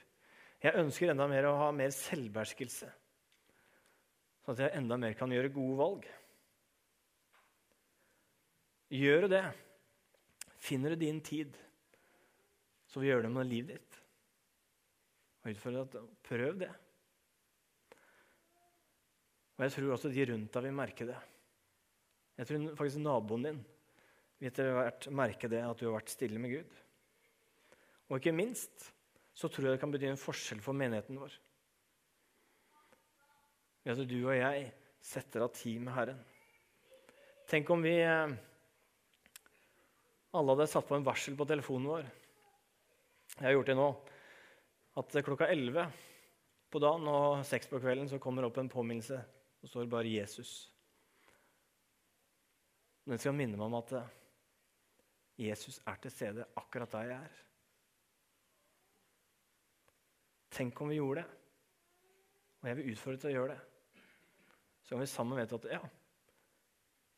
Jeg 0.63 0.79
ønsker 0.79 1.11
enda 1.11 1.25
mer 1.27 1.49
å 1.49 1.57
ha 1.59 1.71
mer 1.75 1.91
selvbeherskelse, 1.91 2.87
sånn 4.45 4.53
at 4.53 4.61
jeg 4.63 4.79
enda 4.79 4.95
mer 5.01 5.17
kan 5.19 5.31
gjøre 5.35 5.51
gode 5.51 5.75
valg. 5.81 6.07
Gjør 8.93 9.25
du 9.25 9.33
det, 9.33 9.43
finner 10.63 10.93
du 10.93 11.03
din 11.03 11.19
tid, 11.25 11.57
så 12.87 13.01
vil 13.01 13.11
gjøre 13.11 13.27
det 13.27 13.33
med 13.35 13.51
livet 13.51 13.75
ditt. 13.75 13.99
Og 15.43 15.51
utfordre 15.51 15.83
at 15.83 15.99
prøv 16.23 16.63
det. 16.63 16.71
Og 19.57 19.65
jeg 19.65 19.75
tror 19.75 19.93
også 19.97 20.13
de 20.13 20.27
rundt 20.31 20.55
deg 20.55 20.67
vil 20.69 20.79
merke 20.79 21.07
det. 21.09 21.19
Jeg 22.39 22.47
tror 22.47 22.69
faktisk 22.79 23.03
naboen 23.03 23.49
din 23.49 23.63
vil 24.43 24.51
etter 24.51 24.73
hvert 24.75 25.05
merke 25.15 25.47
det 25.47 25.61
at 25.63 25.79
du 25.79 25.85
har 25.87 25.95
vært 25.95 26.11
stille 26.11 26.39
med 26.41 26.51
Gud. 26.51 26.79
Og 28.11 28.17
ikke 28.19 28.35
minst 28.35 28.89
så 29.33 29.47
tror 29.47 29.69
jeg 29.69 29.77
det 29.77 29.81
kan 29.81 29.91
bety 29.93 30.09
en 30.09 30.19
forskjell 30.19 30.59
for 30.61 30.75
menigheten 30.75 31.17
vår. 31.17 31.35
Ved 33.83 34.01
at 34.03 34.09
du 34.09 34.17
og 34.19 34.35
jeg 34.35 34.65
setter 35.03 35.45
av 35.45 35.53
tid 35.55 35.79
med 35.83 35.95
Herren. 35.95 36.19
Tenk 37.47 37.71
om 37.71 37.83
vi 37.83 37.95
eh, 38.03 38.33
alle 40.33 40.55
hadde 40.55 40.67
satt 40.71 40.87
på 40.89 40.97
en 40.97 41.07
varsel 41.07 41.37
på 41.39 41.47
telefonen 41.47 41.89
vår. 41.91 42.09
Jeg 43.37 43.47
har 43.47 43.55
gjort 43.55 43.71
det 43.71 43.77
nå 43.79 43.87
at 44.99 45.17
klokka 45.25 45.47
11 45.49 45.87
på 46.73 46.81
dagen 46.83 47.07
og 47.09 47.45
6 47.47 47.71
på 47.71 47.79
kvelden 47.81 48.11
så 48.11 48.19
kommer 48.21 48.43
det 48.43 48.51
opp 48.51 48.59
en 48.59 48.71
påminnelse. 48.71 49.21
Og 49.63 49.71
står 49.71 49.87
bare 49.87 50.11
'Jesus'. 50.11 50.67
Den 53.07 53.19
skal 53.19 53.35
minne 53.35 53.55
meg 53.55 53.65
om 53.67 53.79
at 53.79 53.95
eh, 53.95 54.11
Jesus 55.39 55.79
er 55.89 55.97
til 56.01 56.13
stede 56.13 56.45
akkurat 56.59 56.91
der 56.93 57.09
jeg 57.09 57.29
er. 57.29 57.39
Tenk 60.53 60.81
om 60.81 60.91
vi 60.91 60.99
gjorde 60.99 61.23
det. 61.23 61.29
Og 62.61 62.69
jeg 62.69 62.77
vil 62.77 62.91
utfordre 62.93 63.21
til 63.21 63.31
å 63.31 63.37
gjøre 63.37 63.55
det. 63.55 64.03
Så 64.83 64.93
kan 64.93 65.01
vi 65.01 65.09
sammen 65.09 65.39
vite 65.39 65.57
at 65.57 65.65
ja, 65.71 65.81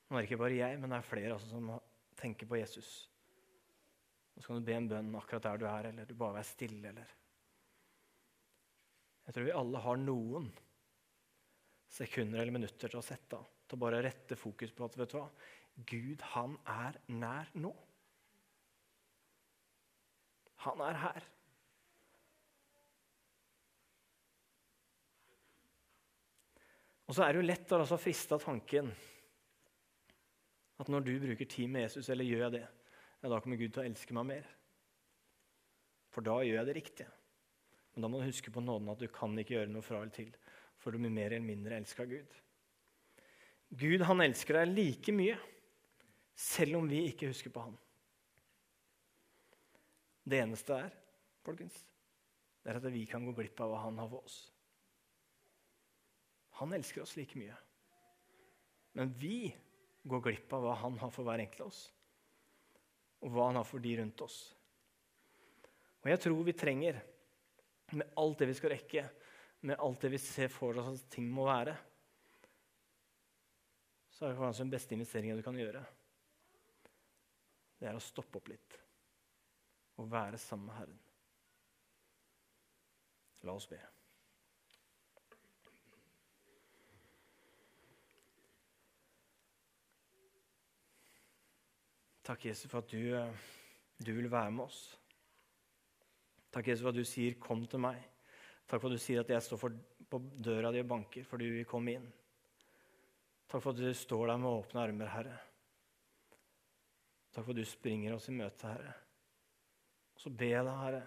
nå 0.05 0.15
er 0.15 0.21
det 0.21 0.29
ikke 0.29 0.41
bare 0.43 0.57
jeg, 0.57 0.77
men 0.79 0.91
det 0.93 0.97
er 0.99 1.07
flere 1.09 1.35
altså, 1.35 1.49
som 1.49 1.69
tenker 2.17 2.49
på 2.49 2.59
Jesus. 2.59 2.89
Og 4.35 4.41
så 4.41 4.47
kan 4.47 4.61
du 4.61 4.67
be 4.67 4.75
en 4.77 4.89
bønn 4.91 5.15
akkurat 5.17 5.47
der 5.47 5.61
du 5.61 5.65
er, 5.69 5.89
eller 5.89 6.07
du 6.07 6.15
bare 6.17 6.37
være 6.37 6.49
stille. 6.49 6.91
eller... 6.91 7.15
Jeg 9.25 9.35
tror 9.35 9.47
vi 9.47 9.57
alle 9.57 9.81
har 9.81 9.99
noen 10.01 10.47
sekunder 11.95 12.41
eller 12.41 12.53
minutter 12.53 12.91
til 12.91 13.01
å 13.01 13.05
sette 13.05 13.39
av. 13.39 13.47
Til 13.65 13.79
å 13.79 13.81
bare 13.81 14.03
rette 14.05 14.37
fokus 14.37 14.73
på 14.75 14.85
at 14.85 14.97
vet 14.99 15.13
du 15.13 15.17
hva? 15.17 15.27
Gud, 15.89 16.21
han 16.35 16.57
er 16.69 16.99
nær 17.11 17.49
nå. 17.57 17.73
Han 20.65 20.81
er 20.85 20.99
her. 20.99 21.25
Og 27.05 27.13
så 27.13 27.25
er 27.25 27.33
det 27.33 27.41
jo 27.41 27.49
lett 27.49 27.73
å 27.73 27.79
altså 27.83 27.99
friste 28.01 28.37
av 28.37 28.41
tanken 28.41 28.89
at 30.81 30.89
når 30.91 31.05
du 31.05 31.13
bruker 31.21 31.47
tid 31.47 31.69
med 31.71 31.85
Jesus, 31.85 32.09
eller 32.11 32.27
gjør 32.27 32.47
jeg 32.47 32.55
det, 32.57 32.63
ja, 33.21 33.29
da 33.31 33.37
kommer 33.39 33.59
Gud 33.59 33.71
til 33.71 33.83
å 33.83 33.85
elske 33.87 34.15
meg 34.17 34.25
mer. 34.27 34.49
For 36.11 36.25
da 36.25 36.39
gjør 36.43 36.59
jeg 36.59 36.67
det 36.67 36.75
riktige. 36.79 37.13
Men 37.93 38.03
da 38.03 38.09
må 38.11 38.19
du 38.19 38.27
huske 38.27 38.51
på 38.51 38.63
nåden 38.63 38.91
at 38.91 38.99
du 38.99 39.07
kan 39.13 39.37
ikke 39.39 39.55
gjøre 39.55 39.71
noe 39.71 39.85
fra 39.85 40.01
eller 40.01 40.15
til, 40.15 40.33
for 40.81 40.91
du 40.91 40.99
blir 40.99 41.13
mer 41.13 41.31
eller 41.31 41.45
mindre 41.45 41.77
elska 41.79 42.03
av 42.03 42.11
Gud. 42.11 42.35
Gud 43.75 44.03
han 44.07 44.23
elsker 44.25 44.59
deg 44.59 44.73
like 44.73 45.15
mye, 45.15 45.37
selv 46.35 46.81
om 46.81 46.89
vi 46.91 47.05
ikke 47.09 47.31
husker 47.31 47.53
på 47.55 47.63
han. 47.69 47.77
Det 50.25 50.41
eneste 50.41 50.73
er, 50.87 50.93
folkens, 51.45 51.75
det 52.63 52.71
er 52.71 52.79
at 52.79 52.87
vi 52.89 53.03
kan 53.05 53.25
gå 53.27 53.35
glipp 53.37 53.59
av 53.61 53.69
hva 53.69 53.83
han 53.83 53.99
har 54.01 54.09
for 54.09 54.25
oss. 54.25 54.37
Han 56.57 56.73
elsker 56.73 57.03
oss 57.03 57.13
like 57.19 57.37
mye. 57.37 57.53
Men 58.97 59.11
vi 59.19 59.51
går 60.07 60.23
glipp 60.25 60.53
av 60.55 60.65
hva 60.65 60.77
han 60.81 60.97
har 61.01 61.11
for 61.13 61.27
hver 61.27 61.43
enkelt 61.43 61.65
av 61.65 61.69
oss, 61.69 61.81
og 63.21 63.33
hva 63.35 63.49
han 63.51 63.59
har 63.59 63.67
for 63.67 63.83
de 63.83 63.91
rundt 63.99 64.23
oss. 64.25 64.39
Og 66.01 66.09
jeg 66.09 66.21
tror 66.25 66.41
vi 66.47 66.55
trenger 66.57 67.01
med 67.93 68.15
alt 68.21 68.41
det 68.41 68.47
vi 68.49 68.57
skal 68.57 68.73
rekke, 68.73 69.03
med 69.65 69.77
alt 69.81 70.05
det 70.05 70.13
vi 70.13 70.21
ser 70.21 70.49
for 70.53 70.77
oss 70.81 70.89
at 70.95 71.05
ting 71.13 71.27
må 71.33 71.45
være, 71.49 71.75
så 74.15 74.25
er 74.25 74.31
det 74.31 74.39
kanskje 74.39 74.63
den 74.63 74.73
beste 74.73 74.95
investeringen 74.95 75.37
du 75.37 75.43
kan 75.45 75.57
gjøre. 75.59 75.83
Det 77.77 77.89
er 77.91 77.97
å 77.97 78.01
stoppe 78.01 78.39
opp 78.39 78.49
litt 78.53 78.79
og 79.97 80.11
være 80.11 80.37
sammen 80.37 80.65
med 80.65 80.75
Herren. 80.75 80.99
La 83.45 83.53
oss 83.53 83.67
be. 83.67 83.79
Takk, 92.25 92.45
Jesus, 92.45 92.71
for 92.71 92.81
at 92.81 92.89
du, 92.89 92.97
du 94.01 94.13
vil 94.17 94.31
være 94.31 94.51
med 94.51 94.63
oss. 94.63 94.79
Takk, 96.51 96.67
Jesus, 96.67 96.81
for 96.81 96.89
at 96.89 96.95
du 96.95 97.03
sier 97.05 97.35
'kom 97.39 97.67
til 97.67 97.79
meg'. 97.79 98.01
Takk 98.67 98.81
for 98.81 98.89
at 98.89 98.93
du 98.93 98.97
sier 98.97 99.19
at 99.19 99.29
jeg 99.29 99.41
står 99.41 99.57
for, 99.57 99.71
på 100.09 100.17
døra 100.43 100.71
di 100.71 100.79
og 100.79 100.87
banker, 100.87 101.23
for 101.23 101.37
du 101.37 101.45
vil 101.45 101.65
komme 101.65 101.93
inn. 101.93 102.13
Takk 103.47 103.61
for 103.61 103.69
at 103.69 103.77
du 103.77 103.93
står 103.93 104.27
der 104.27 104.37
med 104.37 104.49
åpne 104.49 104.81
armer, 104.81 105.07
Herre. 105.07 105.37
Takk 107.31 107.45
for 107.45 107.51
at 107.51 107.57
du 107.57 107.65
springer 107.65 108.15
oss 108.15 108.29
i 108.29 108.31
møte, 108.31 108.67
Herre. 108.67 109.04
Så 110.25 110.31
be 110.33 110.47
deg, 110.49 110.65
Herre, 110.65 111.03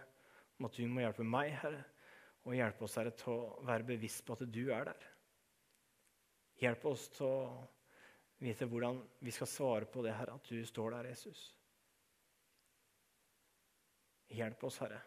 om 0.61 0.68
at 0.68 0.76
du 0.78 0.85
må 0.87 1.02
hjelpe 1.02 1.24
meg, 1.26 1.48
Herre, 1.59 1.81
og 2.46 2.54
hjelpe 2.54 2.85
oss, 2.87 2.92
Herre, 3.00 3.11
til 3.18 3.33
å 3.33 3.64
være 3.66 3.87
bevisst 3.88 4.22
på 4.22 4.37
at 4.37 4.44
du 4.46 4.68
er 4.70 4.85
der. 4.87 5.07
Hjelp 6.62 6.85
oss 6.87 7.09
til 7.16 7.26
å 7.26 7.40
vite 8.38 8.68
hvordan 8.70 9.00
vi 9.26 9.33
skal 9.35 9.50
svare 9.50 9.88
på 9.90 10.04
det, 10.07 10.12
Herre, 10.14 10.37
at 10.38 10.46
du 10.46 10.62
står 10.62 10.94
der, 10.94 11.09
Jesus. 11.11 11.40
Hjelp 14.38 14.62
oss, 14.68 14.76
Herre. 14.85 15.00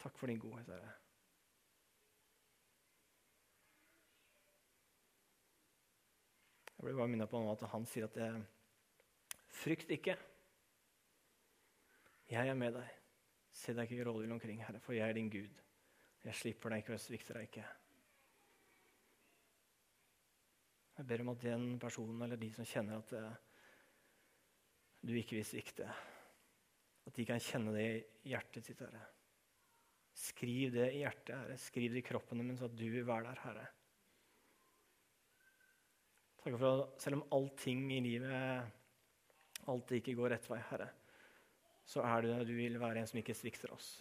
Takk 0.00 0.16
for 0.16 0.32
din 0.32 0.40
godhet, 0.40 0.70
Herre. 0.72 0.94
Jeg 6.78 6.88
ble 6.88 6.96
bare 6.96 7.12
minnet 7.12 7.28
på 7.28 7.44
at 7.52 7.66
han 7.74 7.84
sier 7.84 8.08
at 8.08 8.16
jeg, 8.16 8.40
frykt 9.60 9.92
ikke. 9.94 10.16
Jeg 12.30 12.48
er 12.48 12.58
med 12.58 12.76
deg. 12.78 12.96
Se 13.50 13.74
deg 13.74 13.90
ikke 13.90 14.06
rådvill 14.06 14.32
omkring, 14.36 14.62
Herre, 14.62 14.80
for 14.82 14.94
jeg 14.94 15.08
er 15.08 15.16
din 15.18 15.30
Gud. 15.32 15.62
Jeg 16.24 16.36
slipper 16.36 16.72
deg 16.72 16.82
ikke 16.82 16.92
og 16.92 16.98
jeg 16.98 17.06
svikter 17.06 17.38
deg 17.38 17.48
ikke. 17.48 17.68
Jeg 21.00 21.08
ber 21.08 21.22
om 21.24 21.32
at 21.32 21.42
den 21.42 21.66
personen 21.80 22.26
eller 22.26 22.38
de 22.40 22.50
som 22.52 22.66
kjenner 22.68 23.00
at 23.00 23.14
eh, 23.16 23.38
du 25.00 25.14
ikke 25.16 25.38
vil 25.38 25.46
svikte, 25.48 25.88
At 27.08 27.16
de 27.16 27.24
kan 27.24 27.40
kjenne 27.40 27.72
det 27.72 27.84
i 27.88 28.30
hjertet 28.30 28.66
sitt, 28.66 28.82
Herre. 28.84 29.00
Skriv 30.12 30.74
det 30.74 30.90
i 30.92 31.00
hjertet, 31.00 31.32
Herre. 31.32 31.56
Skriv 31.58 31.94
det 31.94 32.02
i 32.02 32.06
kroppen 32.06 32.42
deres 32.44 32.60
at 32.66 32.76
du 32.76 32.84
vil 32.92 33.06
være 33.08 33.30
der, 33.30 33.40
Herre. 33.46 33.64
Takk 36.40 36.58
for 36.60 36.68
at 36.68 37.00
selv 37.02 37.18
om 37.18 37.24
allting 37.36 37.86
i 37.96 38.02
livet 38.04 38.79
alltid 39.68 40.00
ikke 40.00 40.16
går 40.18 40.34
rett 40.34 40.48
vei, 40.50 40.60
Herre, 40.70 40.88
så 41.84 42.04
er 42.06 42.24
det 42.24 42.46
du 42.48 42.54
vil 42.56 42.78
være 42.80 43.02
en 43.02 43.10
som 43.10 43.18
ikke 43.20 43.36
svikter 43.36 43.72
oss. 43.74 43.92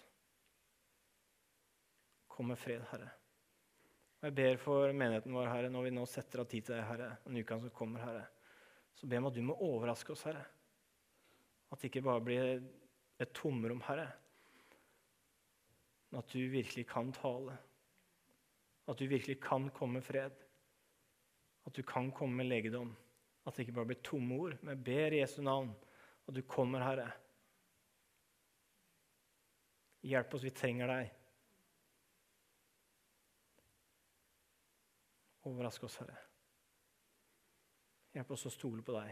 Kom 2.29 2.51
med 2.53 2.59
fred, 2.61 2.85
Herre. 2.91 3.09
Og 4.19 4.27
Jeg 4.29 4.35
ber 4.35 4.61
for 4.61 4.93
menigheten 4.93 5.35
vår, 5.35 5.49
Herre, 5.51 5.71
når 5.71 5.87
vi 5.87 5.95
nå 5.95 6.05
setter 6.07 6.43
av 6.43 6.49
tid 6.51 6.67
til 6.67 6.75
deg, 6.75 6.85
Herre, 6.87 7.11
den 7.25 7.39
uka 7.39 7.59
som 7.59 7.75
kommer, 7.75 8.03
Herre, 8.03 8.25
så 8.95 9.07
ber 9.07 9.17
jeg 9.17 9.23
om 9.23 9.29
at 9.31 9.37
du 9.37 9.43
må 9.47 9.59
overraske 9.63 10.13
oss, 10.13 10.25
Herre. 10.27 10.43
At 11.69 11.79
det 11.79 11.89
ikke 11.89 12.05
bare 12.07 12.23
blir 12.25 12.57
et 13.19 13.33
tomrom, 13.35 13.83
Herre, 13.87 14.09
men 16.09 16.19
at 16.23 16.31
du 16.33 16.39
virkelig 16.49 16.87
kan 16.89 17.11
tale. 17.13 17.55
At 18.89 18.97
du 18.97 19.05
virkelig 19.05 19.37
kan 19.41 19.69
komme 19.69 19.99
med 19.99 20.05
fred. 20.05 20.33
At 21.65 21.75
du 21.75 21.83
kan 21.85 22.11
komme 22.11 22.41
med 22.41 22.49
legedom. 22.49 22.95
At 23.47 23.55
det 23.55 23.65
ikke 23.65 23.77
bare 23.79 23.91
blir 23.91 24.03
tomme 24.05 24.35
ord. 24.35 24.57
Men 24.61 24.75
jeg 24.75 24.83
ber 24.89 25.15
i 25.15 25.21
Jesu 25.21 25.39
navn 25.45 25.71
at 26.27 26.35
du 26.35 26.41
kommer, 26.47 26.83
Herre. 26.85 27.07
Hjelp 30.05 30.33
oss, 30.35 30.45
vi 30.47 30.55
trenger 30.55 30.91
deg. 30.91 31.13
Overrask 35.49 35.83
oss, 35.87 35.97
Herre. 36.03 36.17
Hjelp 38.13 38.31
oss 38.35 38.47
å 38.49 38.53
stole 38.53 38.83
på 38.85 38.93
deg, 38.95 39.11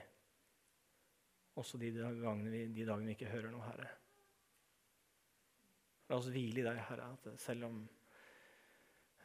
også 1.62 1.78
de 1.82 1.92
dagene 1.94 2.50
vi, 2.50 2.64
de 2.74 2.86
dagene 2.86 3.12
vi 3.12 3.14
ikke 3.18 3.30
hører 3.30 3.54
noe, 3.54 3.66
Herre. 3.68 3.90
La 6.10 6.18
oss 6.18 6.30
hvile 6.34 6.64
i 6.64 6.66
deg, 6.66 6.80
Herre, 6.88 7.12
at 7.14 7.28
selv 7.42 7.68
om 7.68 7.78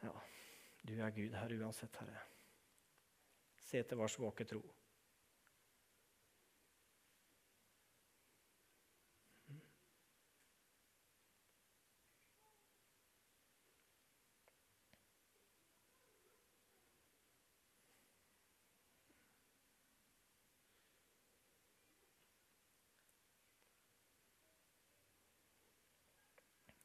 ja, 0.02 0.12
du 0.82 0.94
er 0.98 1.14
Gud, 1.16 1.34
Herre, 1.38 1.58
uansett, 1.62 1.96
Herre. 2.02 2.20
Se 3.62 3.80
til 3.86 4.00
vår 4.00 4.12
svake 4.12 4.46
tro. 4.50 4.60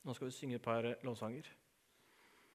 Nå 0.07 0.13
skal 0.13 0.27
vi 0.27 0.31
synge 0.31 0.55
et 0.55 0.61
par 0.61 0.93
lovsanger. 1.03 1.43